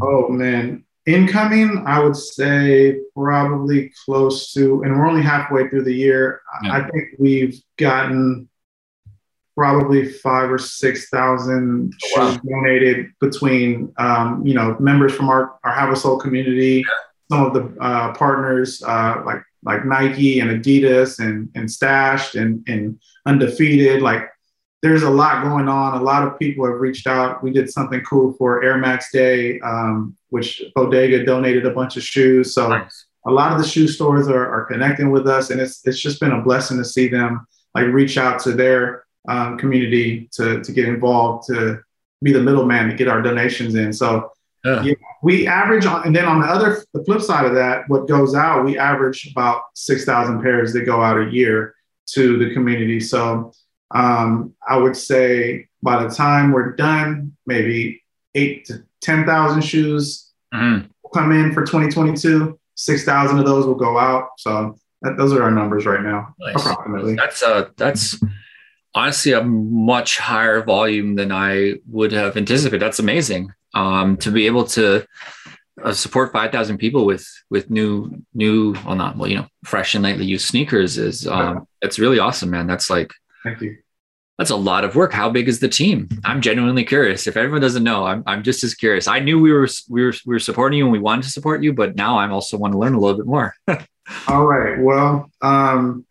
Oh 0.00 0.28
man, 0.28 0.84
incoming, 1.06 1.82
I 1.86 1.98
would 1.98 2.16
say 2.16 3.00
probably 3.14 3.92
close 4.04 4.52
to, 4.52 4.82
and 4.84 4.96
we're 4.96 5.06
only 5.06 5.22
halfway 5.22 5.68
through 5.68 5.84
the 5.84 5.94
year. 5.94 6.40
Yeah. 6.62 6.72
I 6.72 6.88
think 6.88 7.08
we've 7.18 7.60
gotten 7.78 8.48
probably 9.56 10.12
five 10.12 10.50
or 10.50 10.58
six 10.58 11.08
thousand 11.08 11.94
oh, 12.16 12.20
wow. 12.20 12.40
donated 12.48 13.10
between 13.20 13.92
um, 13.96 14.46
you 14.46 14.54
know 14.54 14.76
members 14.78 15.14
from 15.14 15.28
our 15.28 15.58
our 15.64 15.72
Hav-A-Sole 15.72 16.18
community, 16.18 16.84
some 17.30 17.46
of 17.46 17.54
the 17.54 17.80
uh, 17.80 18.12
partners 18.14 18.82
uh, 18.86 19.22
like 19.24 19.42
like 19.64 19.84
Nike 19.84 20.40
and 20.40 20.50
Adidas 20.50 21.18
and 21.18 21.48
and 21.54 21.70
Stashed 21.70 22.34
and 22.34 22.62
and 22.68 23.00
Undefeated. 23.24 24.02
Like 24.02 24.28
there's 24.82 25.02
a 25.02 25.10
lot 25.10 25.42
going 25.42 25.68
on. 25.68 26.00
A 26.00 26.04
lot 26.04 26.26
of 26.26 26.38
people 26.38 26.66
have 26.66 26.78
reached 26.78 27.06
out. 27.06 27.42
We 27.42 27.50
did 27.50 27.70
something 27.70 28.02
cool 28.02 28.34
for 28.34 28.62
Air 28.62 28.76
Max 28.76 29.10
Day, 29.10 29.58
um, 29.60 30.14
which 30.28 30.62
Bodega 30.74 31.24
donated 31.24 31.64
a 31.66 31.70
bunch 31.70 31.96
of 31.96 32.02
shoes. 32.02 32.54
So. 32.54 32.68
Nice. 32.68 33.06
A 33.28 33.32
lot 33.32 33.50
of 33.50 33.58
the 33.58 33.66
shoe 33.66 33.88
stores 33.88 34.28
are, 34.28 34.48
are 34.48 34.66
connecting 34.66 35.10
with 35.10 35.26
us, 35.26 35.50
and 35.50 35.60
it's 35.60 35.84
it's 35.84 35.98
just 35.98 36.20
been 36.20 36.30
a 36.30 36.42
blessing 36.42 36.78
to 36.78 36.84
see 36.84 37.08
them 37.08 37.44
like 37.74 37.86
reach 37.86 38.16
out 38.18 38.38
to 38.42 38.52
their 38.52 39.05
um, 39.28 39.58
community 39.58 40.28
to, 40.32 40.62
to 40.62 40.72
get 40.72 40.86
involved, 40.86 41.46
to 41.48 41.80
be 42.22 42.32
the 42.32 42.40
middleman 42.40 42.88
to 42.88 42.94
get 42.94 43.08
our 43.08 43.22
donations 43.22 43.74
in. 43.74 43.92
So 43.92 44.32
yeah. 44.66 44.82
Yeah, 44.82 44.94
we 45.22 45.46
average 45.46 45.86
on, 45.86 46.04
and 46.04 46.16
then 46.16 46.24
on 46.24 46.40
the 46.40 46.46
other, 46.46 46.84
the 46.92 47.04
flip 47.04 47.22
side 47.22 47.46
of 47.46 47.54
that, 47.54 47.88
what 47.88 48.08
goes 48.08 48.34
out, 48.34 48.64
we 48.64 48.76
average 48.76 49.30
about 49.30 49.62
6,000 49.74 50.42
pairs 50.42 50.72
that 50.72 50.82
go 50.82 51.00
out 51.00 51.20
a 51.20 51.30
year 51.30 51.76
to 52.14 52.36
the 52.36 52.52
community. 52.52 52.98
So 52.98 53.52
um, 53.92 54.54
I 54.68 54.76
would 54.76 54.96
say 54.96 55.68
by 55.82 56.02
the 56.02 56.12
time 56.12 56.50
we're 56.50 56.74
done, 56.74 57.36
maybe 57.46 58.02
eight 58.34 58.64
to 58.66 58.82
10,000 59.02 59.62
shoes 59.62 60.32
mm-hmm. 60.52 60.88
come 61.14 61.30
in 61.30 61.52
for 61.52 61.64
2022. 61.64 62.58
6,000 62.74 63.38
of 63.38 63.46
those 63.46 63.66
will 63.66 63.76
go 63.76 63.96
out. 63.96 64.30
So 64.38 64.76
that, 65.02 65.16
those 65.16 65.32
are 65.32 65.44
our 65.44 65.52
numbers 65.52 65.86
right 65.86 66.02
now, 66.02 66.34
nice. 66.40 66.56
approximately. 66.56 67.14
That's 67.14 67.42
uh, 67.42 67.68
that's 67.76 68.18
honestly 68.96 69.32
a 69.32 69.44
much 69.44 70.18
higher 70.18 70.62
volume 70.62 71.14
than 71.14 71.30
I 71.30 71.74
would 71.88 72.12
have 72.12 72.36
anticipated. 72.36 72.80
That's 72.80 72.98
amazing. 72.98 73.52
Um, 73.74 74.16
to 74.18 74.30
be 74.30 74.46
able 74.46 74.64
to 74.68 75.06
uh, 75.84 75.92
support 75.92 76.32
5,000 76.32 76.78
people 76.78 77.04
with, 77.04 77.28
with 77.50 77.68
new, 77.68 78.22
new, 78.32 78.74
well, 78.86 78.96
not, 78.96 79.18
well, 79.18 79.28
you 79.28 79.36
know, 79.36 79.46
fresh 79.64 79.94
and 79.94 80.02
lightly 80.02 80.24
used 80.24 80.46
sneakers 80.46 80.96
is, 80.96 81.26
um, 81.26 81.68
it's 81.82 81.98
really 81.98 82.18
awesome, 82.18 82.48
man. 82.48 82.66
That's 82.66 82.88
like, 82.88 83.12
thank 83.44 83.60
you. 83.60 83.76
That's 84.38 84.50
a 84.50 84.56
lot 84.56 84.84
of 84.84 84.96
work. 84.96 85.12
How 85.12 85.30
big 85.30 85.46
is 85.46 85.60
the 85.60 85.68
team? 85.68 86.08
I'm 86.24 86.40
genuinely 86.40 86.84
curious. 86.84 87.26
If 87.26 87.36
everyone 87.36 87.60
doesn't 87.60 87.84
know, 87.84 88.06
I'm, 88.06 88.22
I'm 88.26 88.42
just 88.42 88.64
as 88.64 88.74
curious. 88.74 89.06
I 89.06 89.18
knew 89.18 89.38
we 89.38 89.52
were, 89.52 89.68
we 89.90 90.04
were, 90.04 90.14
we 90.24 90.34
were 90.34 90.38
supporting 90.38 90.78
you 90.78 90.84
and 90.84 90.92
we 90.92 90.98
wanted 90.98 91.24
to 91.24 91.30
support 91.30 91.62
you, 91.62 91.74
but 91.74 91.96
now 91.96 92.18
I'm 92.18 92.32
also 92.32 92.56
want 92.56 92.72
to 92.72 92.78
learn 92.78 92.94
a 92.94 92.98
little 92.98 93.16
bit 93.16 93.26
more. 93.26 93.54
All 94.28 94.46
right. 94.46 94.78
Well, 94.80 95.30
um, 95.42 96.06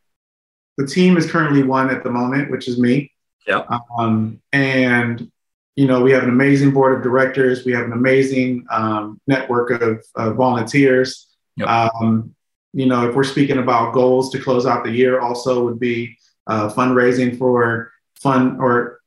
the 0.78 0.86
team 0.86 1.18
is 1.18 1.30
currently 1.30 1.64
one 1.64 1.90
at 1.90 2.04
the 2.04 2.12
moment, 2.12 2.52
which 2.52 2.68
is 2.68 2.80
me. 2.80 3.12
Yeah. 3.48 3.64
Um, 3.98 4.42
and 4.52 5.32
you 5.76 5.88
know, 5.88 6.02
we 6.02 6.12
have 6.12 6.24
an 6.24 6.30
amazing 6.30 6.72
board 6.72 6.96
of 6.96 7.04
directors. 7.04 7.66
We 7.66 7.74
have 7.74 7.86
an 7.86 7.92
amazing 7.92 8.66
um, 8.72 9.20
network 9.28 9.72
of, 9.72 10.06
of 10.16 10.36
volunteers. 10.36 11.28
Yep. 11.58 11.68
Um, 11.68 12.34
you 12.74 12.86
know, 12.86 13.10
if 13.10 13.16
we're 13.16 13.24
speaking 13.24 13.58
about 13.58 13.94
goals 13.94 14.32
to 14.32 14.40
close 14.40 14.66
out 14.66 14.84
the 14.84 14.92
year, 14.92 15.20
also 15.20 15.64
would 15.66 15.80
be 15.80 16.18
uh, 16.48 16.70
fundraising 16.70 17.38
for 17.38 17.92
fun 18.22 18.58
or 18.60 19.02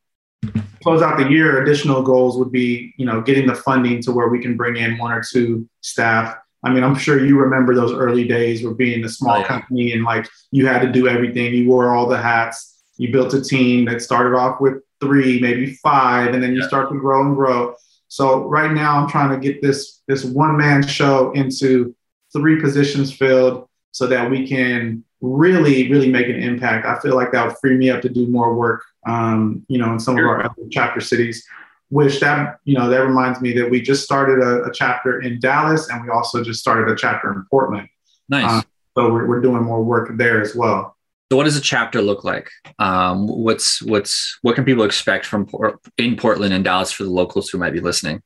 close 0.82 1.02
out 1.02 1.18
the 1.18 1.28
year. 1.28 1.62
Additional 1.62 2.02
goals 2.02 2.38
would 2.38 2.52
be, 2.52 2.94
you 2.96 3.06
know, 3.06 3.20
getting 3.20 3.46
the 3.46 3.54
funding 3.54 4.02
to 4.02 4.12
where 4.12 4.28
we 4.28 4.40
can 4.40 4.56
bring 4.56 4.76
in 4.76 4.98
one 4.98 5.12
or 5.12 5.22
two 5.22 5.68
staff 5.80 6.36
I 6.64 6.70
mean, 6.70 6.82
I'm 6.82 6.96
sure 6.96 7.24
you 7.24 7.38
remember 7.38 7.74
those 7.74 7.92
early 7.92 8.26
days 8.26 8.64
where 8.64 8.74
being 8.74 9.04
a 9.04 9.08
small 9.08 9.44
company 9.44 9.92
and 9.92 10.04
like 10.04 10.28
you 10.50 10.66
had 10.66 10.82
to 10.82 10.90
do 10.90 11.08
everything. 11.08 11.54
You 11.54 11.68
wore 11.68 11.94
all 11.94 12.08
the 12.08 12.18
hats. 12.18 12.82
You 12.96 13.12
built 13.12 13.34
a 13.34 13.40
team 13.40 13.84
that 13.84 14.02
started 14.02 14.36
off 14.36 14.60
with 14.60 14.82
three, 15.00 15.40
maybe 15.40 15.74
five, 15.74 16.34
and 16.34 16.42
then 16.42 16.52
you 16.52 16.60
yeah. 16.60 16.66
start 16.66 16.90
to 16.90 16.98
grow 16.98 17.24
and 17.24 17.36
grow. 17.36 17.74
So 18.08 18.44
right 18.44 18.72
now, 18.72 18.98
I'm 18.98 19.08
trying 19.08 19.30
to 19.30 19.38
get 19.38 19.62
this 19.62 20.02
this 20.08 20.24
one 20.24 20.56
man 20.56 20.84
show 20.84 21.30
into 21.32 21.94
three 22.32 22.60
positions 22.60 23.12
filled 23.12 23.68
so 23.92 24.06
that 24.08 24.28
we 24.28 24.48
can 24.48 25.04
really, 25.20 25.90
really 25.90 26.10
make 26.10 26.26
an 26.26 26.42
impact. 26.42 26.86
I 26.86 26.98
feel 27.00 27.14
like 27.14 27.32
that 27.32 27.46
would 27.46 27.56
free 27.58 27.76
me 27.76 27.90
up 27.90 28.02
to 28.02 28.08
do 28.08 28.26
more 28.26 28.54
work, 28.54 28.82
um, 29.06 29.64
you 29.68 29.78
know, 29.78 29.92
in 29.92 30.00
some 30.00 30.16
sure. 30.16 30.24
of 30.24 30.30
our 30.30 30.44
other 30.44 30.68
chapter 30.70 31.00
cities 31.00 31.46
which 31.90 32.20
that 32.20 32.58
you 32.64 32.74
know 32.74 32.88
that 32.88 32.98
reminds 32.98 33.40
me 33.40 33.52
that 33.54 33.70
we 33.70 33.80
just 33.80 34.04
started 34.04 34.40
a, 34.40 34.64
a, 34.64 34.72
chapter 34.72 35.22
in 35.22 35.40
Dallas 35.40 35.88
and 35.88 36.04
we 36.04 36.10
also 36.10 36.44
just 36.44 36.60
started 36.60 36.90
a 36.92 36.96
chapter 36.96 37.32
in 37.32 37.44
Portland. 37.50 37.88
Nice. 38.28 38.50
Um, 38.50 38.64
so 38.96 39.12
we're, 39.12 39.26
we're 39.26 39.40
doing 39.40 39.62
more 39.62 39.82
work 39.82 40.10
there 40.16 40.40
as 40.40 40.54
well. 40.54 40.96
So 41.30 41.36
what 41.36 41.44
does 41.44 41.56
a 41.56 41.62
chapter 41.62 42.00
look 42.00 42.24
like? 42.24 42.50
Um, 42.78 43.26
what's 43.26 43.82
what's 43.82 44.38
what 44.42 44.54
can 44.54 44.64
people 44.64 44.84
expect 44.84 45.26
from 45.26 45.46
Port- 45.46 45.78
in 45.98 46.16
Portland 46.16 46.54
and 46.54 46.64
Dallas 46.64 46.90
for 46.90 47.04
the 47.04 47.10
locals 47.10 47.50
who 47.50 47.58
might 47.58 47.72
be 47.72 47.80
listening? 47.80 48.22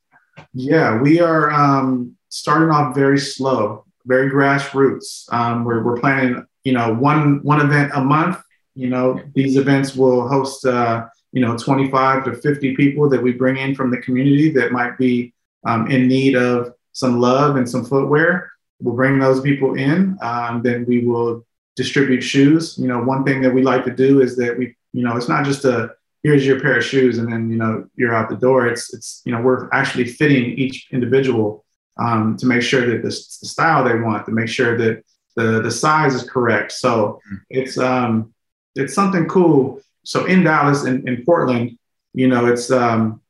Yeah, 0.55 1.01
we 1.01 1.21
are 1.21 1.51
um, 1.51 2.17
starting 2.29 2.71
off 2.71 2.95
very 2.95 3.19
slow, 3.19 3.85
very 4.07 4.31
grassroots. 4.31 5.33
Um, 5.33 5.65
we're 5.65 5.83
we're 5.83 5.99
planning, 5.99 6.47
you 6.65 6.73
know, 6.73 6.95
one 6.95 7.43
one 7.43 7.61
event 7.61 7.93
a 7.95 8.01
month. 8.01 8.41
You 8.75 8.89
know, 8.89 9.21
these 9.35 9.57
events 9.57 9.95
will 9.97 10.29
host. 10.29 10.65
Uh, 10.65 11.07
you 11.33 11.41
know 11.41 11.57
25 11.57 12.25
to 12.25 12.35
50 12.35 12.77
people 12.77 13.09
that 13.09 13.23
we 13.23 13.33
bring 13.33 13.57
in 13.57 13.75
from 13.75 13.91
the 13.91 13.99
community 13.99 14.51
that 14.51 14.73
might 14.73 14.97
be 14.99 15.33
um, 15.65 15.91
in 15.91 16.07
need 16.07 16.37
of 16.37 16.75
some 16.93 17.21
love 17.21 17.57
and 17.57 17.69
some 17.69 17.85
footwear. 17.85 18.51
We'll 18.81 18.95
bring 18.95 19.19
those 19.19 19.41
people 19.41 19.75
in 19.75 20.19
um, 20.23 20.63
then 20.63 20.85
we 20.87 21.07
will 21.07 21.47
distribute 21.75 22.21
shoes. 22.21 22.77
You 22.79 22.89
know 22.89 23.03
one 23.03 23.25
thing 23.25 23.41
that 23.43 23.55
we 23.55 23.63
like 23.63 23.85
to 23.85 23.95
do 23.95 24.21
is 24.21 24.37
that 24.37 24.57
we 24.57 24.77
you 24.93 25.03
know 25.03 25.17
it's 25.17 25.29
not 25.29 25.45
just 25.45 25.65
a 25.65 25.95
here's 26.23 26.47
your 26.47 26.61
pair 26.61 26.79
of 26.79 26.85
shoes 26.85 27.19
and 27.19 27.33
then 27.33 27.51
you 27.51 27.57
know 27.57 27.87
you're 27.97 28.15
out 28.15 28.29
the 28.29 28.37
door. 28.37 28.67
It's 28.67 28.93
it's 28.93 29.23
you 29.25 29.33
know 29.33 29.41
we're 29.41 29.71
actually 29.73 30.05
fitting 30.05 30.45
each 30.59 30.89
individual 30.93 31.65
um, 31.99 32.37
to 32.39 32.47
make 32.47 32.63
sure 32.63 32.87
that 32.87 33.03
this 33.03 33.39
the 33.39 33.49
style 33.49 33.85
they 33.85 33.99
want 33.99 34.27
to 34.27 34.33
make 34.33 34.49
sure 34.49 34.77
that 34.77 35.03
the 35.37 35.63
the 35.63 35.71
size 35.71 36.15
is 36.15 36.29
correct. 36.29 36.73
So 36.73 37.21
mm. 37.33 37.41
it's 37.49 37.79
um 37.79 38.35
it's 38.75 38.95
something 38.95 39.27
cool 39.27 39.81
so 40.05 40.27
in 40.27 40.45
Dallas 40.45 40.85
and 40.85 41.07
in, 41.09 41.17
in 41.17 41.25
Portland, 41.25 41.79
you 42.15 42.29
know, 42.29 42.47
it's 42.47 42.71
um, 42.71 43.21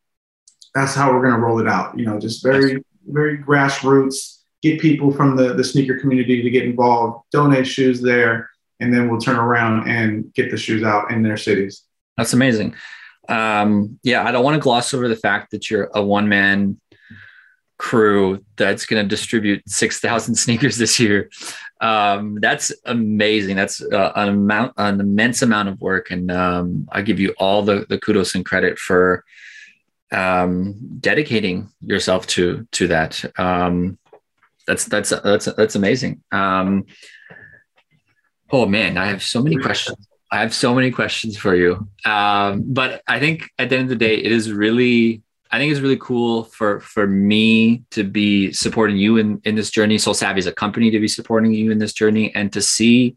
that's 0.75 0.95
how 0.95 1.12
we're 1.12 1.23
going 1.23 1.35
to 1.35 1.41
roll 1.41 1.61
it 1.61 1.69
out. 1.69 1.99
You 1.99 2.07
know, 2.07 2.19
just 2.19 2.43
very 2.43 2.83
very 3.07 3.38
grassroots. 3.38 4.38
Get 4.62 4.81
people 4.81 5.12
from 5.12 5.37
the 5.37 5.55
the 5.55 5.64
sneaker 5.64 5.99
community 5.99 6.43
to 6.43 6.50
get 6.50 6.64
involved. 6.64 7.25
Donate 7.33 7.67
shoes 7.67 8.00
there, 8.00 8.50
and 8.81 8.93
then 8.93 9.11
we'll 9.11 9.21
turn 9.21 9.37
around 9.37 9.88
and 9.88 10.33
get 10.35 10.50
the 10.50 10.57
shoes 10.57 10.83
out 10.83 11.11
in 11.11 11.23
their 11.23 11.37
cities. 11.37 11.83
That's 12.17 12.33
amazing. 12.33 12.75
Um, 13.29 13.99
yeah, 14.02 14.25
I 14.25 14.33
don't 14.33 14.45
want 14.45 14.55
to 14.55 14.61
gloss 14.61 14.93
over 14.95 15.09
the 15.09 15.17
fact 15.17 15.52
that 15.52 15.71
you're 15.71 15.91
a 15.95 16.02
one 16.02 16.29
man 16.29 16.81
crew 17.79 18.45
that's 18.57 18.87
going 18.87 19.02
to 19.02 19.09
distribute 19.09 19.61
6,000 19.67 20.37
sneakers 20.37 20.76
this 20.76 21.00
year. 21.00 21.31
Um, 21.83 22.39
that's 22.41 22.73
amazing. 22.85 23.57
That's 23.57 23.83
uh, 23.83 24.12
an 24.15 24.29
amount, 24.29 24.75
an 24.77 25.01
immense 25.01 25.43
amount 25.43 25.69
of 25.69 25.81
work. 25.81 26.12
And 26.12 26.31
um, 26.31 26.89
I 26.93 27.03
give 27.03 27.19
you 27.19 27.35
all 27.39 27.62
the, 27.62 27.85
the 27.89 27.99
kudos 27.99 28.37
and 28.37 28.47
credit 28.47 28.79
for 28.79 29.25
um, 30.12 30.77
dedicating 31.01 31.71
yourself 31.81 32.27
to, 32.29 32.69
to 32.73 32.89
that. 32.89 33.25
Um, 33.37 33.99
that's, 34.67 34.85
that's, 34.85 35.11
that's, 35.11 35.47
that's 35.47 35.75
amazing. 35.75 36.23
Um, 36.31 36.85
oh 38.51 38.67
man, 38.67 38.97
I 38.97 39.07
have 39.07 39.23
so 39.23 39.43
many 39.43 39.57
questions. 39.57 40.07
I 40.31 40.41
have 40.41 40.55
so 40.55 40.75
many 40.75 40.91
questions 40.91 41.37
for 41.37 41.55
you. 41.55 41.89
Um, 42.07 42.62
but 42.67 43.03
I 43.07 43.19
think 43.19 43.51
at 43.59 43.69
the 43.69 43.77
end 43.77 43.85
of 43.85 43.89
the 43.91 43.97
day, 43.97 44.15
it 44.15 44.31
is 44.31 44.53
really 44.53 45.23
I 45.52 45.59
think 45.59 45.71
it's 45.71 45.82
really 45.82 45.99
cool 45.99 46.44
for 46.44 46.80
for 46.80 47.06
me 47.06 47.85
to 47.90 48.04
be 48.04 48.52
supporting 48.52 48.97
you 48.97 49.18
in 49.18 49.40
in 49.44 49.54
this 49.54 49.71
journey. 49.71 49.99
Sole 49.99 50.14
Savvy 50.14 50.38
is 50.38 50.47
a 50.47 50.52
company 50.52 50.90
to 50.90 50.99
be 50.99 51.09
supporting 51.09 51.52
you 51.52 51.71
in 51.71 51.78
this 51.78 51.92
journey 51.92 52.35
and 52.35 52.50
to 52.54 52.62
see, 52.62 53.16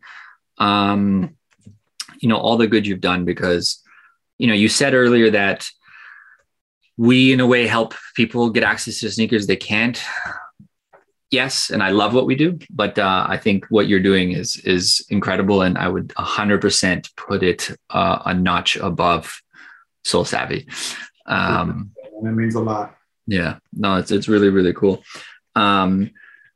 um, 0.57 1.33
you 2.19 2.27
know, 2.27 2.37
all 2.37 2.57
the 2.57 2.67
good 2.67 2.85
you've 2.85 2.99
done 2.99 3.23
because, 3.23 3.81
you 4.37 4.47
know, 4.47 4.53
you 4.53 4.67
said 4.67 4.93
earlier 4.93 5.29
that 5.31 5.65
we 6.97 7.31
in 7.31 7.39
a 7.39 7.47
way 7.47 7.67
help 7.67 7.93
people 8.15 8.49
get 8.49 8.63
access 8.63 8.99
to 8.99 9.09
sneakers 9.09 9.47
they 9.47 9.55
can't. 9.55 10.01
Yes, 11.31 11.69
and 11.69 11.81
I 11.81 11.89
love 11.89 12.13
what 12.13 12.25
we 12.25 12.35
do, 12.35 12.59
but 12.69 12.99
uh, 12.99 13.25
I 13.27 13.37
think 13.37 13.65
what 13.69 13.87
you're 13.87 14.01
doing 14.01 14.33
is 14.33 14.57
is 14.57 15.05
incredible, 15.09 15.61
and 15.61 15.77
I 15.77 15.87
would 15.87 16.09
100% 16.09 17.15
put 17.15 17.43
it 17.43 17.71
uh, 17.89 18.19
a 18.25 18.33
notch 18.33 18.75
above 18.75 19.41
Sole 20.03 20.25
Savvy. 20.25 20.67
Um, 21.25 21.94
and 22.17 22.27
it 22.27 22.31
means 22.31 22.55
a 22.55 22.61
lot. 22.61 22.95
Yeah, 23.27 23.57
no, 23.73 23.97
it's 23.97 24.11
it's 24.11 24.27
really 24.27 24.49
really 24.49 24.73
cool. 24.73 25.03
Um, 25.55 26.11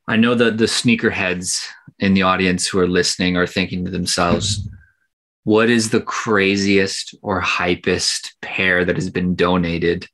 I 0.07 0.15
know 0.15 0.35
that 0.35 0.57
the 0.57 0.65
sneakerheads 0.65 1.65
in 1.99 2.13
the 2.13 2.23
audience 2.23 2.67
who 2.67 2.79
are 2.79 2.87
listening 2.87 3.37
are 3.37 3.47
thinking 3.47 3.85
to 3.85 3.91
themselves, 3.91 4.67
what 5.43 5.69
is 5.69 5.89
the 5.89 6.01
craziest 6.01 7.15
or 7.21 7.41
hypest 7.41 8.31
pair 8.41 8.85
that 8.85 8.95
has 8.95 9.09
been 9.09 9.35
donated? 9.35 10.07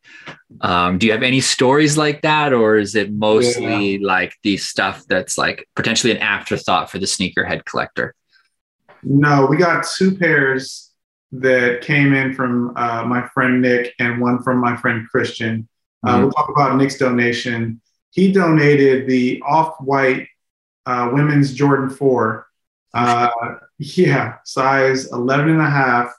Um, 0.62 0.98
do 0.98 1.08
you 1.08 1.12
have 1.12 1.24
any 1.24 1.42
stories 1.42 1.98
like 1.98 2.22
that, 2.22 2.54
or 2.54 2.78
is 2.78 2.96
it 2.96 3.14
mostly 3.14 3.98
yeah. 3.98 4.08
like 4.08 4.34
the 4.44 4.58
stuff 4.58 5.04
that's 5.08 5.38
like 5.38 5.68
potentially 5.76 6.12
an 6.12 6.20
afterthought 6.20 6.90
for 6.90 7.00
the 7.00 7.06
sneakerhead 7.06 7.66
collector? 7.66 8.16
No, 9.04 9.46
we 9.46 9.58
got 9.58 9.86
two 9.86 10.16
pairs 10.16 10.85
that 11.42 11.82
came 11.82 12.14
in 12.14 12.34
from 12.34 12.76
uh, 12.76 13.04
my 13.06 13.28
friend 13.30 13.62
Nick 13.62 13.94
and 14.00 14.20
one 14.20 14.42
from 14.42 14.58
my 14.60 14.76
friend 14.76 15.08
Christian. 15.10 15.68
Uh, 16.04 16.14
mm-hmm. 16.14 16.22
We'll 16.24 16.32
talk 16.32 16.50
about 16.50 16.78
Nick's 16.78 16.98
donation. 16.98 17.82
He 18.12 18.32
donated 18.32 19.08
the 19.08 19.42
off-white 19.46 20.28
uh, 20.86 21.10
women's 21.14 21.54
Jordan 21.54 21.90
4 21.90 22.48
uh, 22.94 23.30
yeah, 23.78 24.38
size 24.44 25.12
11 25.12 25.50
and 25.50 25.62
a 25.62 25.70
half. 25.70 26.14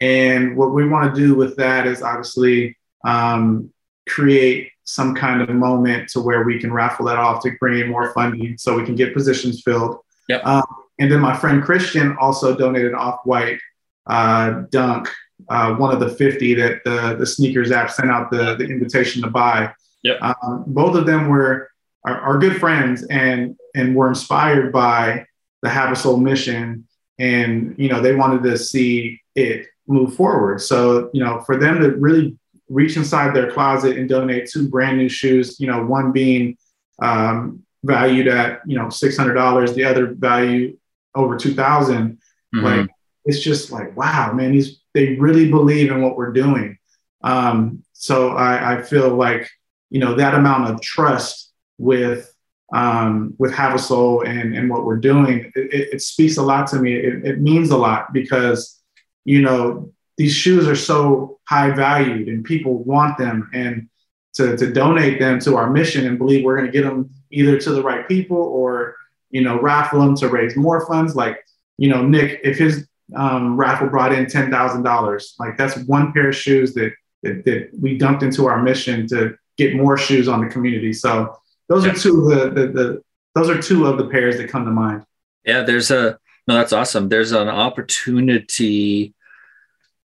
And 0.00 0.56
what 0.56 0.72
we 0.72 0.88
want 0.88 1.14
to 1.14 1.20
do 1.20 1.34
with 1.34 1.56
that 1.56 1.86
is 1.86 2.02
obviously 2.02 2.76
um, 3.04 3.70
create 4.08 4.70
some 4.84 5.14
kind 5.14 5.42
of 5.42 5.48
moment 5.50 6.08
to 6.10 6.20
where 6.20 6.42
we 6.42 6.58
can 6.58 6.72
raffle 6.72 7.06
that 7.06 7.18
off 7.18 7.42
to 7.42 7.52
bring 7.60 7.78
in 7.78 7.88
more 7.88 8.12
funding 8.12 8.58
so 8.58 8.76
we 8.76 8.84
can 8.84 8.96
get 8.96 9.14
positions 9.14 9.62
filled. 9.62 9.98
Yep. 10.28 10.44
Um, 10.44 10.64
and 10.98 11.10
then 11.10 11.20
my 11.20 11.36
friend 11.36 11.62
Christian 11.62 12.16
also 12.20 12.56
donated 12.56 12.94
off 12.94 13.20
white 13.24 13.58
uh, 14.06 14.62
dunk, 14.70 15.08
uh, 15.48 15.74
one 15.74 15.92
of 15.92 16.00
the 16.00 16.08
50 16.08 16.54
that 16.54 16.80
the, 16.84 17.16
the 17.18 17.26
sneakers 17.26 17.70
app 17.70 17.90
sent 17.90 18.10
out 18.10 18.30
the, 18.30 18.56
the 18.56 18.64
invitation 18.64 19.22
to 19.22 19.28
buy. 19.28 19.72
Yep. 20.02 20.22
Um, 20.22 20.64
both 20.66 20.96
of 20.96 21.06
them 21.06 21.28
were 21.28 21.68
are, 22.04 22.20
are 22.20 22.38
good 22.38 22.58
friends 22.58 23.04
and 23.04 23.56
and 23.74 23.94
were 23.94 24.08
inspired 24.08 24.72
by 24.72 25.24
the 25.62 25.68
Hav-A-Sole 25.68 26.16
mission, 26.16 26.86
and 27.18 27.74
you 27.78 27.88
know 27.88 28.00
they 28.00 28.14
wanted 28.14 28.42
to 28.42 28.58
see 28.58 29.20
it 29.34 29.66
move 29.86 30.14
forward. 30.14 30.60
So 30.60 31.10
you 31.12 31.22
know, 31.22 31.40
for 31.40 31.56
them 31.56 31.80
to 31.80 31.92
really 31.92 32.36
reach 32.68 32.96
inside 32.96 33.34
their 33.34 33.50
closet 33.50 33.96
and 33.96 34.08
donate 34.08 34.50
two 34.50 34.68
brand 34.68 34.96
new 34.96 35.08
shoes, 35.08 35.60
you 35.60 35.66
know, 35.66 35.84
one 35.84 36.10
being 36.10 36.56
um, 37.00 37.62
valued 37.84 38.28
at 38.28 38.60
you 38.66 38.76
know 38.76 38.88
six 38.88 39.16
hundred 39.16 39.34
dollars, 39.34 39.74
the 39.74 39.84
other 39.84 40.14
value 40.14 40.76
over 41.14 41.36
two 41.36 41.54
thousand. 41.54 42.18
Mm-hmm. 42.54 42.64
Like 42.64 42.90
it's 43.24 43.40
just 43.40 43.70
like 43.70 43.96
wow, 43.96 44.32
man, 44.32 44.52
these 44.52 44.80
they 44.94 45.16
really 45.16 45.50
believe 45.50 45.90
in 45.90 46.02
what 46.02 46.16
we're 46.16 46.32
doing. 46.32 46.78
Um, 47.22 47.82
so 47.92 48.30
I, 48.30 48.74
I 48.74 48.82
feel 48.82 49.10
like 49.10 49.48
you 49.90 50.00
know 50.00 50.14
that 50.16 50.34
amount 50.34 50.70
of 50.70 50.80
trust 50.80 51.52
with 51.78 52.32
um, 52.72 53.34
with 53.38 53.52
Hav-A-Sole 53.52 54.22
and, 54.22 54.56
and 54.56 54.70
what 54.70 54.84
we're 54.84 54.96
doing, 54.96 55.52
it, 55.54 55.94
it 55.94 56.02
speaks 56.02 56.38
a 56.38 56.42
lot 56.42 56.66
to 56.68 56.76
me. 56.76 56.94
It, 56.94 57.24
it, 57.24 57.40
means 57.40 57.70
a 57.70 57.76
lot 57.76 58.12
because, 58.14 58.80
you 59.24 59.42
know, 59.42 59.92
these 60.16 60.34
shoes 60.34 60.66
are 60.66 60.76
so 60.76 61.38
high 61.46 61.70
valued 61.70 62.28
and 62.28 62.44
people 62.44 62.82
want 62.84 63.18
them 63.18 63.50
and 63.52 63.88
to, 64.34 64.56
to 64.56 64.72
donate 64.72 65.18
them 65.18 65.38
to 65.40 65.56
our 65.56 65.68
mission 65.68 66.06
and 66.06 66.16
believe 66.16 66.44
we're 66.44 66.56
going 66.56 66.70
to 66.70 66.72
get 66.72 66.84
them 66.84 67.10
either 67.30 67.58
to 67.58 67.72
the 67.72 67.82
right 67.82 68.08
people 68.08 68.38
or, 68.38 68.96
you 69.30 69.42
know, 69.42 69.60
raffle 69.60 70.00
them 70.00 70.16
to 70.16 70.28
raise 70.28 70.56
more 70.56 70.86
funds. 70.86 71.14
Like, 71.14 71.44
you 71.76 71.90
know, 71.90 72.02
Nick, 72.02 72.40
if 72.42 72.56
his 72.56 72.88
um, 73.14 73.56
raffle 73.56 73.88
brought 73.88 74.12
in 74.12 74.26
$10,000, 74.26 75.32
like 75.38 75.56
that's 75.56 75.76
one 75.86 76.12
pair 76.12 76.28
of 76.28 76.36
shoes 76.36 76.74
that, 76.74 76.92
that, 77.22 77.44
that 77.44 77.70
we 77.80 77.98
dumped 77.98 78.22
into 78.22 78.46
our 78.46 78.62
mission 78.62 79.06
to 79.08 79.36
get 79.56 79.76
more 79.76 79.96
shoes 79.96 80.28
on 80.28 80.40
the 80.40 80.48
community. 80.48 80.92
So, 80.92 81.36
those 81.68 81.86
yeah. 81.86 81.92
are 81.92 81.94
two 81.94 82.30
of 82.30 82.54
the, 82.54 82.60
the, 82.60 82.66
the 82.72 83.02
those 83.34 83.48
are 83.48 83.60
two 83.60 83.86
of 83.86 83.96
the 83.96 84.08
pairs 84.08 84.36
that 84.36 84.50
come 84.50 84.64
to 84.64 84.70
mind. 84.70 85.04
Yeah, 85.44 85.62
there's 85.62 85.90
a 85.90 86.18
no, 86.46 86.54
that's 86.54 86.72
awesome. 86.72 87.08
There's 87.08 87.32
an 87.32 87.48
opportunity. 87.48 89.14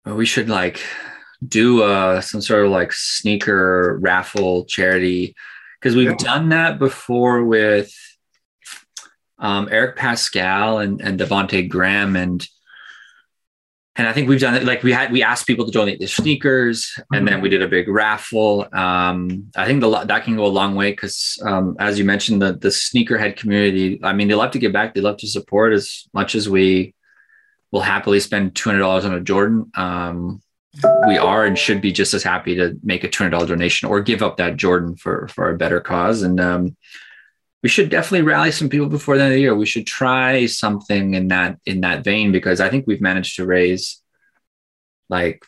We 0.05 0.25
should 0.25 0.49
like 0.49 0.81
do 1.45 1.83
uh, 1.83 2.21
some 2.21 2.41
sort 2.41 2.65
of 2.65 2.71
like 2.71 2.91
sneaker 2.91 3.97
raffle 4.01 4.65
charity 4.65 5.35
because 5.79 5.95
we've 5.95 6.09
yeah. 6.09 6.15
done 6.17 6.49
that 6.49 6.79
before 6.79 7.43
with 7.43 7.93
um, 9.37 9.67
Eric 9.71 9.97
Paschall 9.97 10.83
and, 10.83 11.01
and 11.01 11.19
Devonte 11.19 11.69
Graham 11.69 12.15
and 12.15 12.45
and 13.97 14.07
I 14.07 14.13
think 14.13 14.27
we've 14.27 14.41
done 14.41 14.55
it 14.55 14.65
like 14.65 14.83
we 14.83 14.91
had 14.91 15.11
we 15.11 15.23
asked 15.23 15.47
people 15.47 15.65
to 15.65 15.71
donate 15.71 15.99
their 15.99 16.07
sneakers, 16.09 16.99
and 17.13 17.25
then 17.25 17.39
we 17.39 17.47
did 17.47 17.61
a 17.61 17.67
big 17.67 17.87
raffle. 17.87 18.67
Um, 18.73 19.49
I 19.55 19.65
think 19.65 19.79
the 19.79 19.89
that 19.89 20.25
can 20.25 20.35
go 20.35 20.45
a 20.45 20.47
long 20.47 20.75
way 20.75 20.91
because, 20.91 21.39
um, 21.45 21.77
as 21.79 21.97
you 21.97 22.03
mentioned, 22.03 22.41
the 22.41 22.53
the 22.53 22.67
sneakerhead 22.69 23.37
community. 23.37 23.99
I 24.03 24.11
mean, 24.11 24.27
they 24.27 24.35
love 24.35 24.51
to 24.51 24.59
give 24.59 24.73
back. 24.73 24.93
They 24.93 25.01
love 25.01 25.17
to 25.17 25.27
support 25.27 25.71
as 25.71 26.07
much 26.13 26.35
as 26.35 26.49
we 26.49 26.93
will 27.71 27.81
happily 27.81 28.19
spend 28.19 28.55
two 28.55 28.69
hundred 28.69 28.79
dollars 28.79 29.05
on 29.05 29.13
a 29.13 29.21
Jordan. 29.21 29.71
Um, 29.75 30.41
we 31.07 31.17
are 31.17 31.45
and 31.45 31.57
should 31.57 31.79
be 31.79 31.93
just 31.93 32.13
as 32.13 32.21
happy 32.21 32.55
to 32.55 32.77
make 32.83 33.05
a 33.05 33.09
two 33.09 33.23
hundred 33.23 33.31
dollar 33.31 33.47
donation 33.47 33.87
or 33.87 34.01
give 34.01 34.21
up 34.21 34.35
that 34.37 34.57
Jordan 34.57 34.97
for 34.97 35.29
for 35.29 35.49
a 35.49 35.57
better 35.57 35.79
cause. 35.79 36.21
And 36.21 36.41
um, 36.41 36.75
we 37.65 37.69
should 37.69 37.89
definitely 37.89 38.21
rally 38.21 38.51
some 38.51 38.69
people 38.69 38.85
before 38.85 39.17
the 39.17 39.23
end 39.23 39.31
of 39.31 39.37
the 39.37 39.41
year. 39.41 39.55
We 39.55 39.65
should 39.65 39.87
try 39.87 40.45
something 40.45 41.15
in 41.15 41.29
that 41.29 41.57
in 41.65 41.81
that 41.81 42.03
vein 42.03 42.31
because 42.31 42.61
I 42.61 42.69
think 42.69 42.85
we've 42.85 43.01
managed 43.01 43.37
to 43.37 43.45
raise 43.47 44.03
like 45.09 45.43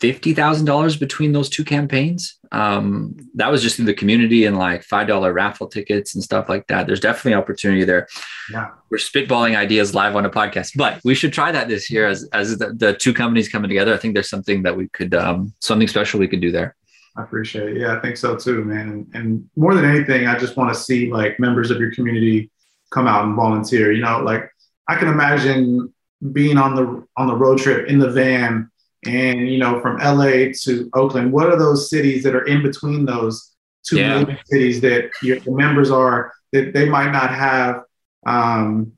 fifty 0.00 0.34
thousand 0.34 0.66
dollars 0.66 0.96
between 0.96 1.30
those 1.30 1.48
two 1.48 1.62
campaigns. 1.62 2.40
Um, 2.50 3.16
that 3.36 3.52
was 3.52 3.62
just 3.62 3.76
through 3.76 3.84
the 3.84 3.94
community 3.94 4.46
and 4.46 4.58
like 4.58 4.82
five 4.82 5.06
dollar 5.06 5.32
raffle 5.32 5.68
tickets 5.68 6.16
and 6.16 6.24
stuff 6.24 6.48
like 6.48 6.66
that. 6.66 6.88
There's 6.88 6.98
definitely 6.98 7.34
opportunity 7.34 7.84
there. 7.84 8.08
Yeah, 8.50 8.70
we're 8.90 8.98
spitballing 8.98 9.56
ideas 9.56 9.94
live 9.94 10.16
on 10.16 10.26
a 10.26 10.30
podcast, 10.30 10.72
but 10.74 11.00
we 11.04 11.14
should 11.14 11.32
try 11.32 11.52
that 11.52 11.68
this 11.68 11.88
year 11.88 12.08
as 12.08 12.28
as 12.32 12.58
the, 12.58 12.72
the 12.72 12.94
two 12.94 13.14
companies 13.14 13.48
coming 13.48 13.68
together. 13.68 13.94
I 13.94 13.98
think 13.98 14.14
there's 14.14 14.28
something 14.28 14.64
that 14.64 14.76
we 14.76 14.88
could 14.88 15.14
um, 15.14 15.52
something 15.60 15.86
special 15.86 16.18
we 16.18 16.26
could 16.26 16.40
do 16.40 16.50
there. 16.50 16.74
I 17.16 17.22
appreciate 17.22 17.76
it. 17.76 17.80
Yeah, 17.80 17.96
I 17.96 18.00
think 18.00 18.16
so 18.16 18.36
too, 18.36 18.64
man. 18.64 18.88
And, 18.88 19.10
and 19.14 19.50
more 19.56 19.74
than 19.74 19.84
anything, 19.84 20.26
I 20.26 20.36
just 20.36 20.56
want 20.56 20.74
to 20.74 20.78
see 20.78 21.12
like 21.12 21.38
members 21.38 21.70
of 21.70 21.78
your 21.78 21.92
community 21.92 22.50
come 22.90 23.06
out 23.06 23.24
and 23.24 23.36
volunteer. 23.36 23.92
You 23.92 24.02
know, 24.02 24.20
like 24.20 24.50
I 24.88 24.96
can 24.96 25.08
imagine 25.08 25.92
being 26.32 26.58
on 26.58 26.74
the 26.74 27.06
on 27.16 27.26
the 27.28 27.36
road 27.36 27.58
trip 27.58 27.88
in 27.88 27.98
the 27.98 28.10
van 28.10 28.70
and 29.06 29.48
you 29.48 29.58
know 29.58 29.80
from 29.80 29.98
LA 29.98 30.52
to 30.62 30.90
Oakland. 30.94 31.32
What 31.32 31.50
are 31.50 31.58
those 31.58 31.88
cities 31.88 32.24
that 32.24 32.34
are 32.34 32.46
in 32.46 32.62
between 32.62 33.04
those 33.04 33.52
two 33.84 33.98
yeah. 33.98 34.24
cities 34.46 34.80
that 34.80 35.10
your 35.22 35.38
members 35.46 35.90
are 35.90 36.32
that 36.52 36.72
they 36.72 36.88
might 36.88 37.10
not 37.10 37.30
have 37.30 37.82
um, 38.26 38.92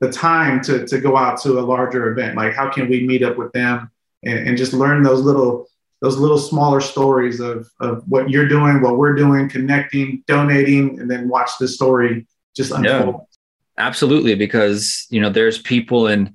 the 0.00 0.10
time 0.10 0.60
to 0.62 0.84
to 0.86 1.00
go 1.00 1.16
out 1.16 1.40
to 1.42 1.58
a 1.58 1.62
larger 1.62 2.10
event? 2.10 2.36
Like 2.36 2.54
how 2.54 2.70
can 2.70 2.88
we 2.88 3.06
meet 3.06 3.22
up 3.22 3.36
with 3.36 3.52
them 3.52 3.90
and, 4.24 4.48
and 4.48 4.58
just 4.58 4.72
learn 4.72 5.02
those 5.02 5.20
little 5.20 5.68
those 6.02 6.18
little 6.18 6.36
smaller 6.36 6.80
stories 6.80 7.38
of, 7.38 7.70
of 7.80 8.02
what 8.08 8.28
you're 8.28 8.48
doing, 8.48 8.82
what 8.82 8.98
we're 8.98 9.14
doing, 9.14 9.48
connecting, 9.48 10.22
donating, 10.26 10.98
and 11.00 11.08
then 11.08 11.28
watch 11.28 11.50
the 11.60 11.68
story 11.68 12.26
just 12.56 12.72
unfold. 12.72 13.14
Yeah, 13.14 13.86
absolutely. 13.86 14.34
Because, 14.34 15.06
you 15.10 15.20
know, 15.20 15.30
there's 15.30 15.58
people 15.58 16.08
in 16.08 16.34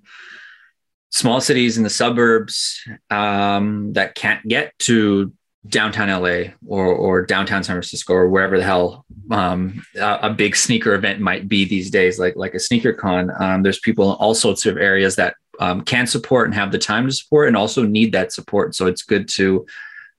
small 1.10 1.42
cities 1.42 1.78
in 1.78 1.84
the 1.84 1.90
suburbs 1.90 2.82
um, 3.10 3.92
that 3.94 4.16
can't 4.16 4.48
get 4.48 4.72
to 4.80 5.34
downtown 5.68 6.10
LA 6.10 6.54
or, 6.66 6.86
or 6.86 7.26
downtown 7.26 7.62
San 7.62 7.74
Francisco 7.74 8.14
or 8.14 8.30
wherever 8.30 8.58
the 8.58 8.64
hell 8.64 9.06
um, 9.32 9.84
a, 9.96 10.20
a, 10.24 10.30
big 10.30 10.56
sneaker 10.56 10.94
event 10.94 11.20
might 11.20 11.50
be 11.50 11.66
these 11.66 11.92
days, 11.92 12.18
like, 12.18 12.38
like 12.38 12.54
a 12.54 12.60
sneaker 12.60 12.94
con. 12.94 13.30
Um, 13.38 13.64
there's 13.64 13.80
people 13.80 14.12
in 14.12 14.16
all 14.18 14.34
sorts 14.34 14.66
of 14.66 14.78
areas 14.78 15.18
that 15.18 15.36
um, 15.60 15.82
can 15.82 16.08
support 16.08 16.48
and 16.48 16.56
have 16.56 16.72
the 16.72 16.78
time 16.78 17.06
to 17.08 17.14
support 17.14 17.48
and 17.48 17.58
also 17.58 17.84
need 17.84 18.14
that 18.14 18.32
support. 18.32 18.76
So 18.76 18.88
it's 18.88 19.04
good 19.04 19.28
to 19.30 19.66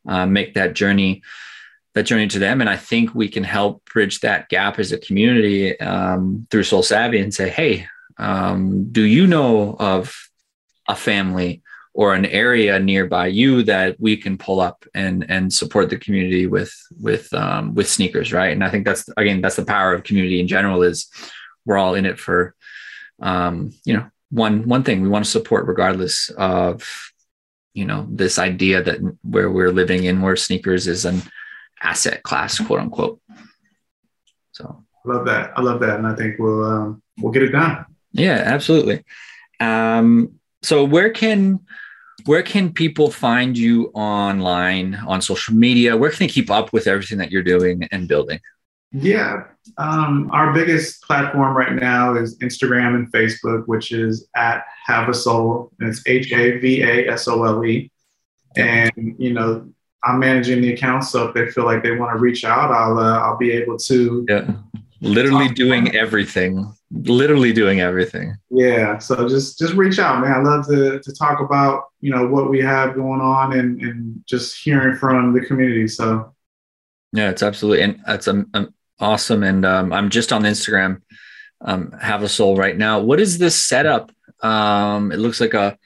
uh, 0.07 0.27
make 0.27 0.55
that 0.55 0.74
journey 0.74 1.22
that 1.94 2.05
journey 2.05 2.29
to 2.29 2.38
them. 2.38 2.61
And 2.61 2.70
I 2.70 2.77
think 2.77 3.14
we 3.14 3.29
can 3.29 3.42
help 3.42 3.85
bridge 3.87 4.20
that 4.20 4.48
gap 4.48 4.79
as 4.79 4.92
a 4.92 4.98
community 4.98 5.79
um, 5.81 6.46
through 6.51 6.62
Sole 6.62 6.83
Savvy 6.83 7.18
and 7.18 7.35
say, 7.35 7.48
hey, 7.48 7.87
um, 8.18 8.85
do 8.92 9.03
you 9.03 9.27
know 9.27 9.74
of 9.79 10.16
a 10.87 10.94
family 10.94 11.62
or 11.94 12.14
an 12.14 12.27
area 12.27 12.79
nearby 12.79 13.27
you 13.27 13.64
that 13.64 13.96
we 13.98 14.16
can 14.16 14.38
pull 14.38 14.61
up 14.61 14.85
and 14.94 15.29
and 15.29 15.53
support 15.53 15.90
the 15.90 15.98
community 15.98 16.46
with 16.46 16.72
with 17.01 17.33
um, 17.35 17.74
with 17.74 17.88
sneakers, 17.88 18.33
right? 18.33 18.53
And 18.53 18.62
I 18.62 18.70
think 18.70 18.85
that's 18.85 19.09
again 19.16 19.40
that's 19.40 19.57
the 19.57 19.64
power 19.64 19.92
of 19.92 20.05
community 20.05 20.40
in 20.40 20.46
general 20.46 20.83
is 20.83 21.09
we're 21.64 21.77
all 21.77 21.94
in 21.94 22.07
it 22.07 22.18
for 22.18 22.55
um, 23.20 23.72
you 23.85 23.94
know 23.94 24.09
one 24.31 24.69
one 24.69 24.83
thing 24.83 25.01
we 25.01 25.09
want 25.09 25.25
to 25.25 25.31
support 25.31 25.67
regardless 25.67 26.31
of 26.31 26.88
you 27.73 27.85
know 27.85 28.07
this 28.11 28.38
idea 28.38 28.83
that 28.83 28.99
where 29.23 29.51
we're 29.51 29.73
living 29.73 30.05
in 30.05 30.23
where 30.23 30.37
sneakers 30.37 30.87
is 30.87 31.05
an 31.05 31.23
asset 31.83 32.23
class 32.23 32.59
quote 32.59 32.81
unquote. 32.81 33.21
So. 34.53 34.85
I 35.07 35.09
love 35.09 35.27
that. 35.27 35.53
I 35.57 35.62
love 35.62 35.81
that. 35.81 35.97
And 35.97 36.07
i 36.07 36.14
think 36.14 36.38
we'll 36.38 36.64
um, 36.64 37.03
we'll 37.19 37.33
get 37.33 37.43
it 37.43 37.51
done. 37.53 37.87
Yeah 38.12 38.43
absolutely. 38.45 39.05
Um, 39.61 40.38
so 40.62 40.85
where 40.85 41.11
can 41.11 41.61
where 42.25 42.43
can 42.43 42.73
people 42.73 43.11
find 43.11 43.57
you 43.57 43.87
online 43.95 44.95
on 44.95 45.23
social 45.23 45.55
media? 45.55 45.97
Where 45.97 46.11
can 46.11 46.27
they 46.27 46.33
keep 46.33 46.51
up 46.51 46.73
with 46.73 46.87
everything 46.87 47.19
that 47.19 47.31
you're 47.31 47.43
doing 47.43 47.88
and 47.91 48.09
building? 48.09 48.41
Yeah, 48.93 49.45
um, 49.77 50.31
our 50.33 50.53
biggest 50.53 51.03
platform 51.03 51.57
right 51.57 51.75
now 51.75 52.15
is 52.15 52.39
Instagram 52.39 52.95
and 52.95 53.13
Facebook, 53.13 53.67
which 53.67 53.93
is 53.93 54.29
at 54.35 54.65
Hav-A-Sole, 54.87 55.73
and 55.81 55.89
it's 55.89 56.03
H 56.07 56.33
A 56.33 56.59
V 56.59 56.83
A 56.83 57.09
S 57.13 57.29
O 57.29 57.45
L 57.45 57.65
E. 57.65 57.91
And 58.57 59.15
you 59.19 59.33
know, 59.33 59.69
I'm 60.05 60.19
managing 60.19 60.63
the 60.63 60.73
account, 60.73 61.05
so 61.05 61.29
if 61.29 61.35
they 61.35 61.51
feel 61.51 61.65
like 61.65 61.83
they 61.83 61.93
want 61.93 62.15
to 62.15 62.19
reach 62.19 62.45
out, 62.45 62.71
I'll 62.71 62.99
uh, 62.99 63.19
I'll 63.21 63.37
be 63.37 63.53
able 63.53 63.77
to. 63.79 64.27
Yeah, 64.29 64.53
literally 65.01 65.49
doing 65.49 65.95
everything. 65.95 66.73
Literally 66.91 67.53
doing 67.53 67.81
everything. 67.81 68.37
Yeah, 68.51 68.99
so 68.99 69.29
just 69.29 69.59
just 69.59 69.75
reach 69.75 69.99
out, 69.99 70.21
man. 70.21 70.33
I 70.33 70.43
love 70.43 70.67
to 70.69 71.01
to 71.01 71.13
talk 71.13 71.41
about 71.41 71.85
you 72.01 72.11
know 72.11 72.27
what 72.27 72.49
we 72.51 72.61
have 72.61 72.95
going 72.95 73.21
on 73.21 73.53
and 73.53 73.81
and 73.81 74.23
just 74.27 74.57
hearing 74.57 74.97
from 74.97 75.33
the 75.33 75.41
community. 75.41 75.89
So. 75.89 76.35
Yeah, 77.13 77.31
it's 77.31 77.43
absolutely, 77.43 77.83
and 77.85 78.01
that's 78.07 78.29
um, 78.29 78.51
um 78.53 78.75
awesome. 79.01 79.43
And 79.43 79.65
um, 79.65 79.93
I'm 79.93 80.11
just 80.11 80.33
on 80.33 80.43
Instagram. 80.43 81.03
Um, 81.61 81.93
Hav-A-Sole 81.93 82.57
right 82.57 82.77
now. 82.77 83.01
What 83.01 83.21
is 83.21 83.39
this 83.39 83.63
setup? 83.63 84.13
Um, 84.43 85.11
it 85.11 85.19
looks 85.19 85.41
like 85.41 85.55
a 85.55 85.77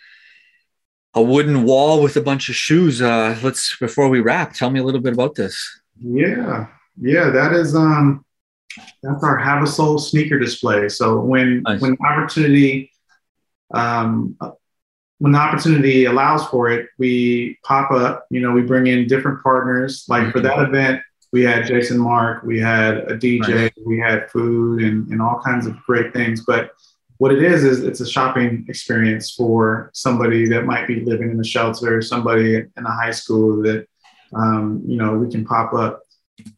a 1.14 1.22
wooden 1.22 1.64
wall 1.64 2.02
with 2.02 2.16
a 2.16 2.22
bunch 2.22 2.48
of 2.48 2.54
shoes. 2.54 3.02
Uh, 3.02 3.38
let's 3.42 3.76
before 3.78 4.08
we 4.08 4.20
wrap, 4.20 4.54
tell 4.54 4.70
me 4.70 4.80
a 4.80 4.84
little 4.84 5.00
bit 5.00 5.12
about 5.12 5.34
this. 5.34 5.80
Yeah, 5.98 6.66
yeah, 7.00 7.30
that 7.30 7.52
is 7.52 7.74
um, 7.74 8.24
that's 9.02 9.22
our 9.22 9.36
Hav-A-Sole 9.36 9.98
sneaker 9.98 10.38
display. 10.38 10.88
So 10.88 11.20
when 11.20 11.62
nice. 11.62 11.80
when 11.80 11.96
opportunity 12.04 12.90
um, 13.72 14.36
when 15.18 15.32
the 15.32 15.38
opportunity 15.38 16.06
allows 16.06 16.46
for 16.48 16.70
it, 16.70 16.88
we 16.98 17.58
pop 17.64 17.90
up. 17.92 18.26
You 18.30 18.40
know, 18.40 18.52
we 18.52 18.62
bring 18.62 18.86
in 18.88 19.06
different 19.06 19.42
partners. 19.42 20.04
Like 20.08 20.22
mm-hmm. 20.22 20.30
for 20.32 20.40
that 20.40 20.58
event, 20.58 21.02
we 21.32 21.42
had 21.42 21.66
Jason 21.66 21.98
Markk, 21.98 22.44
we 22.44 22.60
had 22.60 22.98
a 23.10 23.16
DJ, 23.16 23.48
nice. 23.48 23.70
we 23.86 23.98
had 23.98 24.30
food, 24.30 24.82
and 24.82 25.08
and 25.10 25.22
all 25.22 25.40
kinds 25.44 25.66
of 25.66 25.76
great 25.86 26.12
things. 26.12 26.44
But 26.46 26.72
what 27.18 27.32
it 27.32 27.42
is 27.42 27.64
is 27.64 27.82
it's 27.84 28.00
a 28.00 28.06
shopping 28.06 28.66
experience 28.68 29.32
for 29.32 29.90
somebody 29.94 30.48
that 30.48 30.64
might 30.64 30.86
be 30.86 31.04
living 31.04 31.30
in 31.30 31.40
a 31.40 31.44
shelter, 31.44 32.02
somebody 32.02 32.56
in 32.56 32.84
a 32.84 32.90
high 32.90 33.12
school 33.12 33.62
that 33.62 33.86
um, 34.34 34.82
you 34.86 34.96
know 34.96 35.16
we 35.16 35.30
can 35.30 35.44
pop 35.44 35.72
up. 35.72 36.02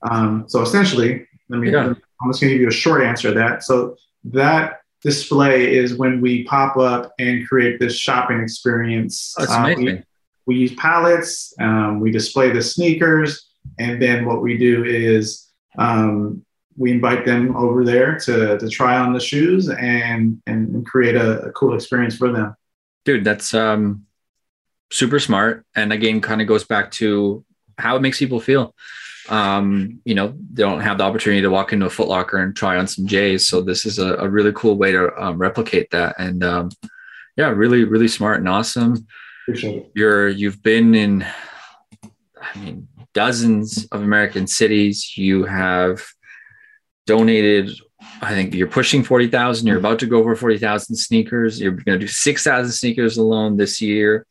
Um, 0.02 0.44
so 0.48 0.62
essentially, 0.62 1.26
let 1.48 1.60
me. 1.60 1.70
Yeah. 1.70 1.94
I'm 2.22 2.30
just 2.30 2.40
going 2.40 2.50
to 2.50 2.54
give 2.54 2.62
you 2.62 2.68
a 2.68 2.72
short 2.72 3.02
answer 3.02 3.28
to 3.28 3.34
that. 3.34 3.62
So 3.62 3.96
that 4.24 4.80
display 5.02 5.76
is 5.76 5.94
when 5.94 6.20
we 6.20 6.44
pop 6.44 6.76
up 6.78 7.12
and 7.18 7.46
create 7.46 7.78
this 7.78 7.96
shopping 7.96 8.40
experience. 8.40 9.34
That's 9.36 9.52
uh, 9.52 9.56
amazing. 9.56 9.84
We, 9.84 10.02
we, 10.46 10.54
use 10.56 10.74
palettes. 10.76 11.54
Um, 11.60 12.00
we 12.00 12.10
display 12.10 12.50
the 12.50 12.62
sneakers, 12.62 13.50
and 13.78 14.00
then 14.00 14.24
what 14.24 14.42
we 14.42 14.56
do 14.56 14.84
is 14.84 15.50
um, 15.78 16.44
we 16.76 16.90
invite 16.90 17.24
them 17.24 17.56
over 17.56 17.84
there 17.84 18.18
to 18.20 18.58
to 18.58 18.68
try 18.68 18.98
on 18.98 19.12
the 19.12 19.20
shoes 19.20 19.68
and 19.68 20.40
and, 20.46 20.84
create 20.86 21.16
a, 21.16 21.40
a 21.42 21.52
cool 21.52 21.74
experience 21.74 22.16
for 22.16 22.30
them. 22.30 22.54
Dude, 23.04 23.24
that's 23.24 23.54
um 23.54 24.06
super 24.90 25.18
smart, 25.18 25.64
and 25.74 25.92
again, 25.92 26.20
kind 26.20 26.40
of 26.40 26.48
goes 26.48 26.64
back 26.64 26.90
to 26.92 27.44
how 27.78 27.96
it 27.96 28.02
makes 28.02 28.18
people 28.18 28.40
feel. 28.40 28.74
Um, 29.28 30.00
you 30.04 30.14
know, 30.14 30.34
they 30.52 30.62
don't 30.62 30.80
have 30.80 30.98
the 30.98 31.04
opportunity 31.04 31.42
to 31.42 31.50
walk 31.50 31.72
into 31.72 31.86
a 31.86 31.90
Footlocker 31.90 32.42
and 32.42 32.54
try 32.54 32.76
on 32.76 32.86
some 32.86 33.06
J's, 33.06 33.46
so 33.46 33.62
this 33.62 33.86
is 33.86 33.98
a, 33.98 34.16
a 34.16 34.28
really 34.28 34.52
cool 34.52 34.76
way 34.76 34.92
to 34.92 35.10
um, 35.20 35.38
replicate 35.38 35.90
that. 35.90 36.16
And 36.18 36.44
um, 36.44 36.70
yeah, 37.36 37.48
really, 37.48 37.84
really 37.84 38.08
smart 38.08 38.38
and 38.38 38.48
awesome. 38.48 39.06
You're 39.94 40.28
you've 40.28 40.62
been 40.62 40.94
in, 40.94 41.26
I 42.40 42.58
mean, 42.58 42.88
dozens 43.14 43.86
of 43.86 44.02
American 44.02 44.46
cities. 44.46 45.16
You 45.16 45.44
have 45.44 46.04
donated 47.06 47.70
I 48.20 48.30
think 48.30 48.54
you're 48.54 48.68
pushing 48.68 49.02
40,000. 49.02 49.66
You're 49.66 49.78
about 49.78 49.98
to 50.00 50.06
go 50.06 50.18
over 50.18 50.36
40,000 50.36 50.96
sneakers. 50.96 51.60
You're 51.60 51.72
going 51.72 51.98
to 51.98 52.06
do 52.06 52.06
6,000 52.06 52.72
sneakers 52.72 53.16
alone 53.16 53.56
this 53.56 53.80
year, 53.80 54.26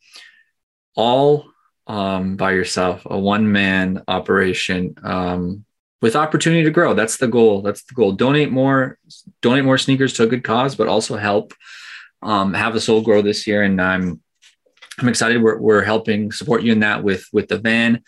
all 0.94 1.46
um, 1.86 2.36
by 2.36 2.52
yourself, 2.52 3.02
a 3.06 3.18
one 3.18 3.50
man 3.50 4.02
operation 4.08 4.94
um, 5.02 5.64
with 6.00 6.16
opportunity 6.16 6.64
to 6.64 6.70
grow. 6.70 6.94
That's 6.94 7.18
the 7.18 7.28
goal. 7.28 7.62
That's 7.62 7.84
the 7.84 7.94
goal. 7.94 8.12
Donate 8.12 8.50
more, 8.50 8.98
donate 9.42 9.64
more 9.64 9.78
sneakers 9.78 10.12
to 10.14 10.24
a 10.24 10.28
good 10.28 10.44
cause, 10.44 10.74
but 10.74 10.88
also 10.88 11.16
help 11.16 11.52
um, 12.22 12.54
Hav-A-Sole 12.54 13.02
grow 13.02 13.22
this 13.22 13.46
year. 13.46 13.62
And 13.62 13.80
I'm, 13.80 14.20
I'm 14.98 15.08
excited. 15.08 15.42
We're, 15.42 15.58
we're 15.58 15.82
helping 15.82 16.32
support 16.32 16.62
you 16.62 16.72
in 16.72 16.80
that 16.80 17.02
with, 17.02 17.26
with 17.32 17.48
the 17.48 17.58
van 17.58 18.02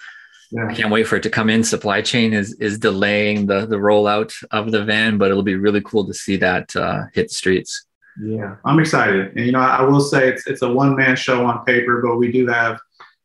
yeah. 0.51 0.69
I 0.69 0.75
can't 0.75 0.91
wait 0.91 1.07
for 1.07 1.17
it 1.17 1.23
to 1.25 1.31
come 1.31 1.51
in. 1.51 1.65
Supply 1.65 2.03
chain 2.03 2.33
is 2.33 2.55
is 2.55 2.79
delaying 2.79 3.47
the 3.47 3.67
the 3.67 3.77
rollout 3.77 4.33
of 4.51 4.71
the 4.71 4.85
van, 4.85 5.19
but 5.19 5.31
it'll 5.31 5.43
be 5.43 5.57
really 5.57 5.81
cool 5.83 6.07
to 6.07 6.15
see 6.15 6.37
that 6.37 6.75
uh, 6.77 7.05
hit 7.13 7.29
the 7.29 7.35
streets. 7.35 7.87
Yeah, 8.23 8.57
I'm 8.65 8.79
excited. 8.79 9.37
And 9.37 9.45
you 9.47 9.53
know, 9.53 9.61
I 9.61 9.83
will 9.83 10.01
say 10.01 10.29
it's 10.29 10.47
it's 10.47 10.63
a 10.63 10.73
one 10.73 10.97
man 10.97 11.17
show 11.17 11.45
on 11.45 11.65
paper, 11.65 12.01
but 12.01 12.17
we 12.17 12.31
do 12.31 12.47
have 12.47 12.79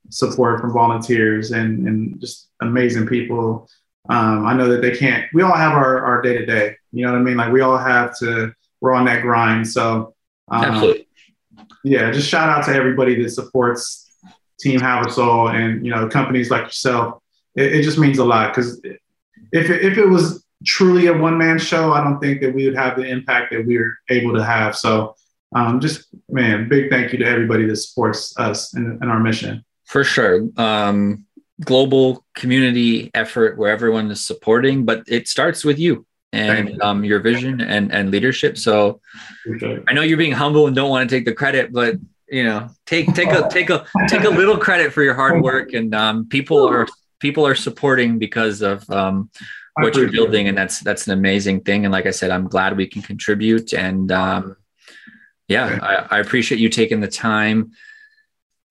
support 0.09 0.59
from 0.59 0.73
volunteers 0.73 1.51
and 1.51 1.87
and 1.87 2.19
just 2.19 2.49
amazing 2.61 3.07
people. 3.07 3.69
Um, 4.09 4.45
I 4.45 4.53
know 4.53 4.67
that 4.69 4.81
they 4.81 4.95
can't. 4.95 5.27
We 5.33 5.43
all 5.43 5.55
have 5.55 5.73
our 5.73 6.03
our 6.03 6.21
day 6.21 6.37
to 6.37 6.45
day. 6.45 6.75
You 6.91 7.05
know 7.05 7.13
what 7.13 7.19
I 7.19 7.23
mean? 7.23 7.37
Like 7.37 7.53
we 7.53 7.61
all 7.61 7.77
have 7.77 8.17
to. 8.19 8.53
We're 8.81 8.93
on 8.93 9.05
that 9.05 9.21
grind. 9.21 9.67
So 9.67 10.15
um, 10.49 10.65
absolutely. 10.65 11.07
Yeah, 11.83 12.11
just 12.11 12.27
shout 12.27 12.49
out 12.49 12.65
to 12.65 12.73
everybody 12.73 13.21
that 13.21 13.29
supports 13.29 14.00
Team 14.61 14.79
Have 14.79 15.05
and 15.17 15.85
you 15.85 15.91
know 15.91 16.07
companies 16.07 16.49
like 16.49 16.63
yourself. 16.63 17.21
It, 17.55 17.75
it 17.75 17.83
just 17.83 17.97
means 17.97 18.19
a 18.19 18.25
lot 18.25 18.55
because 18.55 18.79
if 19.51 19.69
it, 19.69 19.83
if 19.83 19.97
it 19.97 20.05
was 20.05 20.45
truly 20.65 21.07
a 21.07 21.13
one 21.13 21.37
man 21.37 21.59
show, 21.59 21.93
I 21.93 22.03
don't 22.03 22.19
think 22.19 22.41
that 22.41 22.53
we 22.53 22.65
would 22.65 22.77
have 22.77 22.95
the 22.95 23.03
impact 23.03 23.51
that 23.51 23.65
we're 23.65 23.97
able 24.09 24.33
to 24.35 24.43
have. 24.43 24.75
So 24.77 25.15
um, 25.53 25.79
just 25.79 26.07
man, 26.29 26.69
big 26.69 26.89
thank 26.89 27.11
you 27.11 27.19
to 27.19 27.25
everybody 27.25 27.65
that 27.65 27.75
supports 27.75 28.37
us 28.37 28.73
in, 28.75 28.99
in 29.01 29.09
our 29.09 29.19
mission. 29.19 29.65
For 29.85 30.03
sure. 30.03 30.47
Um, 30.57 31.25
global 31.63 32.25
community 32.35 33.11
effort 33.13 33.57
where 33.57 33.71
everyone 33.71 34.09
is 34.09 34.25
supporting, 34.25 34.85
but 34.85 35.03
it 35.07 35.27
starts 35.27 35.63
with 35.63 35.77
you 35.77 36.05
and 36.31 36.69
you. 36.69 36.81
um, 36.81 37.03
your 37.03 37.19
vision 37.19 37.61
and, 37.61 37.91
and 37.91 38.09
leadership. 38.09 38.57
So 38.57 39.01
I 39.87 39.93
know 39.93 40.01
you're 40.01 40.17
being 40.17 40.31
humble 40.31 40.67
and 40.67 40.75
don't 40.75 40.89
want 40.89 41.09
to 41.09 41.15
take 41.15 41.25
the 41.25 41.33
credit, 41.33 41.71
but 41.73 41.95
you 42.31 42.45
know 42.45 42.69
take 42.85 43.13
take 43.13 43.29
a 43.29 43.47
take 43.49 43.69
a 43.69 43.85
take 44.07 44.23
a 44.23 44.29
little 44.29 44.57
credit 44.57 44.93
for 44.93 45.03
your 45.03 45.13
hard 45.13 45.43
work 45.43 45.73
and 45.73 45.93
um, 45.93 46.27
people 46.29 46.67
are 46.67 46.87
people 47.19 47.45
are 47.45 47.53
supporting 47.53 48.17
because 48.17 48.61
of 48.61 48.89
um, 48.89 49.29
what 49.75 49.95
you're 49.95 50.11
building 50.11 50.47
and 50.47 50.57
that's 50.57 50.79
that's 50.79 51.05
an 51.07 51.13
amazing 51.13 51.59
thing. 51.61 51.85
And 51.85 51.91
like 51.91 52.05
i 52.05 52.11
said 52.11 52.31
i'm 52.31 52.47
glad 52.47 52.77
we 52.77 52.87
can 52.87 53.01
contribute 53.01 53.73
and 53.73 54.11
um, 54.11 54.55
yeah 55.47 55.77
I, 55.81 56.17
I, 56.17 56.19
appreciate 56.19 56.59
you 56.59 56.69
taking 56.69 57.01
the 57.01 57.07
time 57.09 57.73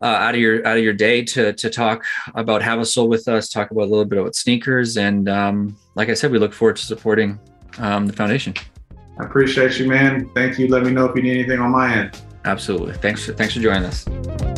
uh, 0.00 0.06
out 0.06 0.34
of 0.34 0.40
your 0.40 0.66
out 0.66 0.78
of 0.78 0.82
your 0.82 0.94
day 0.94 1.22
to 1.22 1.52
to 1.52 1.68
talk 1.68 2.06
about 2.34 2.62
Hav-A-Sole 2.62 3.08
with 3.08 3.28
us 3.28 3.50
talk 3.50 3.70
about 3.70 3.82
a 3.82 3.90
little 3.90 4.06
bit 4.06 4.18
about 4.18 4.34
sneakers 4.34 4.96
and 4.96 5.28
um, 5.28 5.76
like 5.96 6.08
i 6.08 6.14
said 6.14 6.32
we 6.32 6.38
look 6.38 6.54
forward 6.54 6.76
to 6.76 6.82
supporting 6.82 7.38
um, 7.78 8.06
the 8.06 8.12
foundation. 8.12 8.54
I 9.20 9.24
appreciate 9.24 9.78
you 9.78 9.86
man. 9.86 10.30
Thank 10.34 10.58
you. 10.58 10.68
Let 10.68 10.82
me 10.82 10.92
know 10.92 11.04
if 11.04 11.14
you 11.14 11.22
need 11.22 11.40
anything 11.40 11.60
on 11.60 11.72
my 11.72 11.94
end 11.94 12.22
Absolutely. 12.44 12.94
Thanks. 12.94 13.26
Thanks 13.26 13.54
for 13.54 13.60
joining 13.60 13.84
us. 13.84 14.49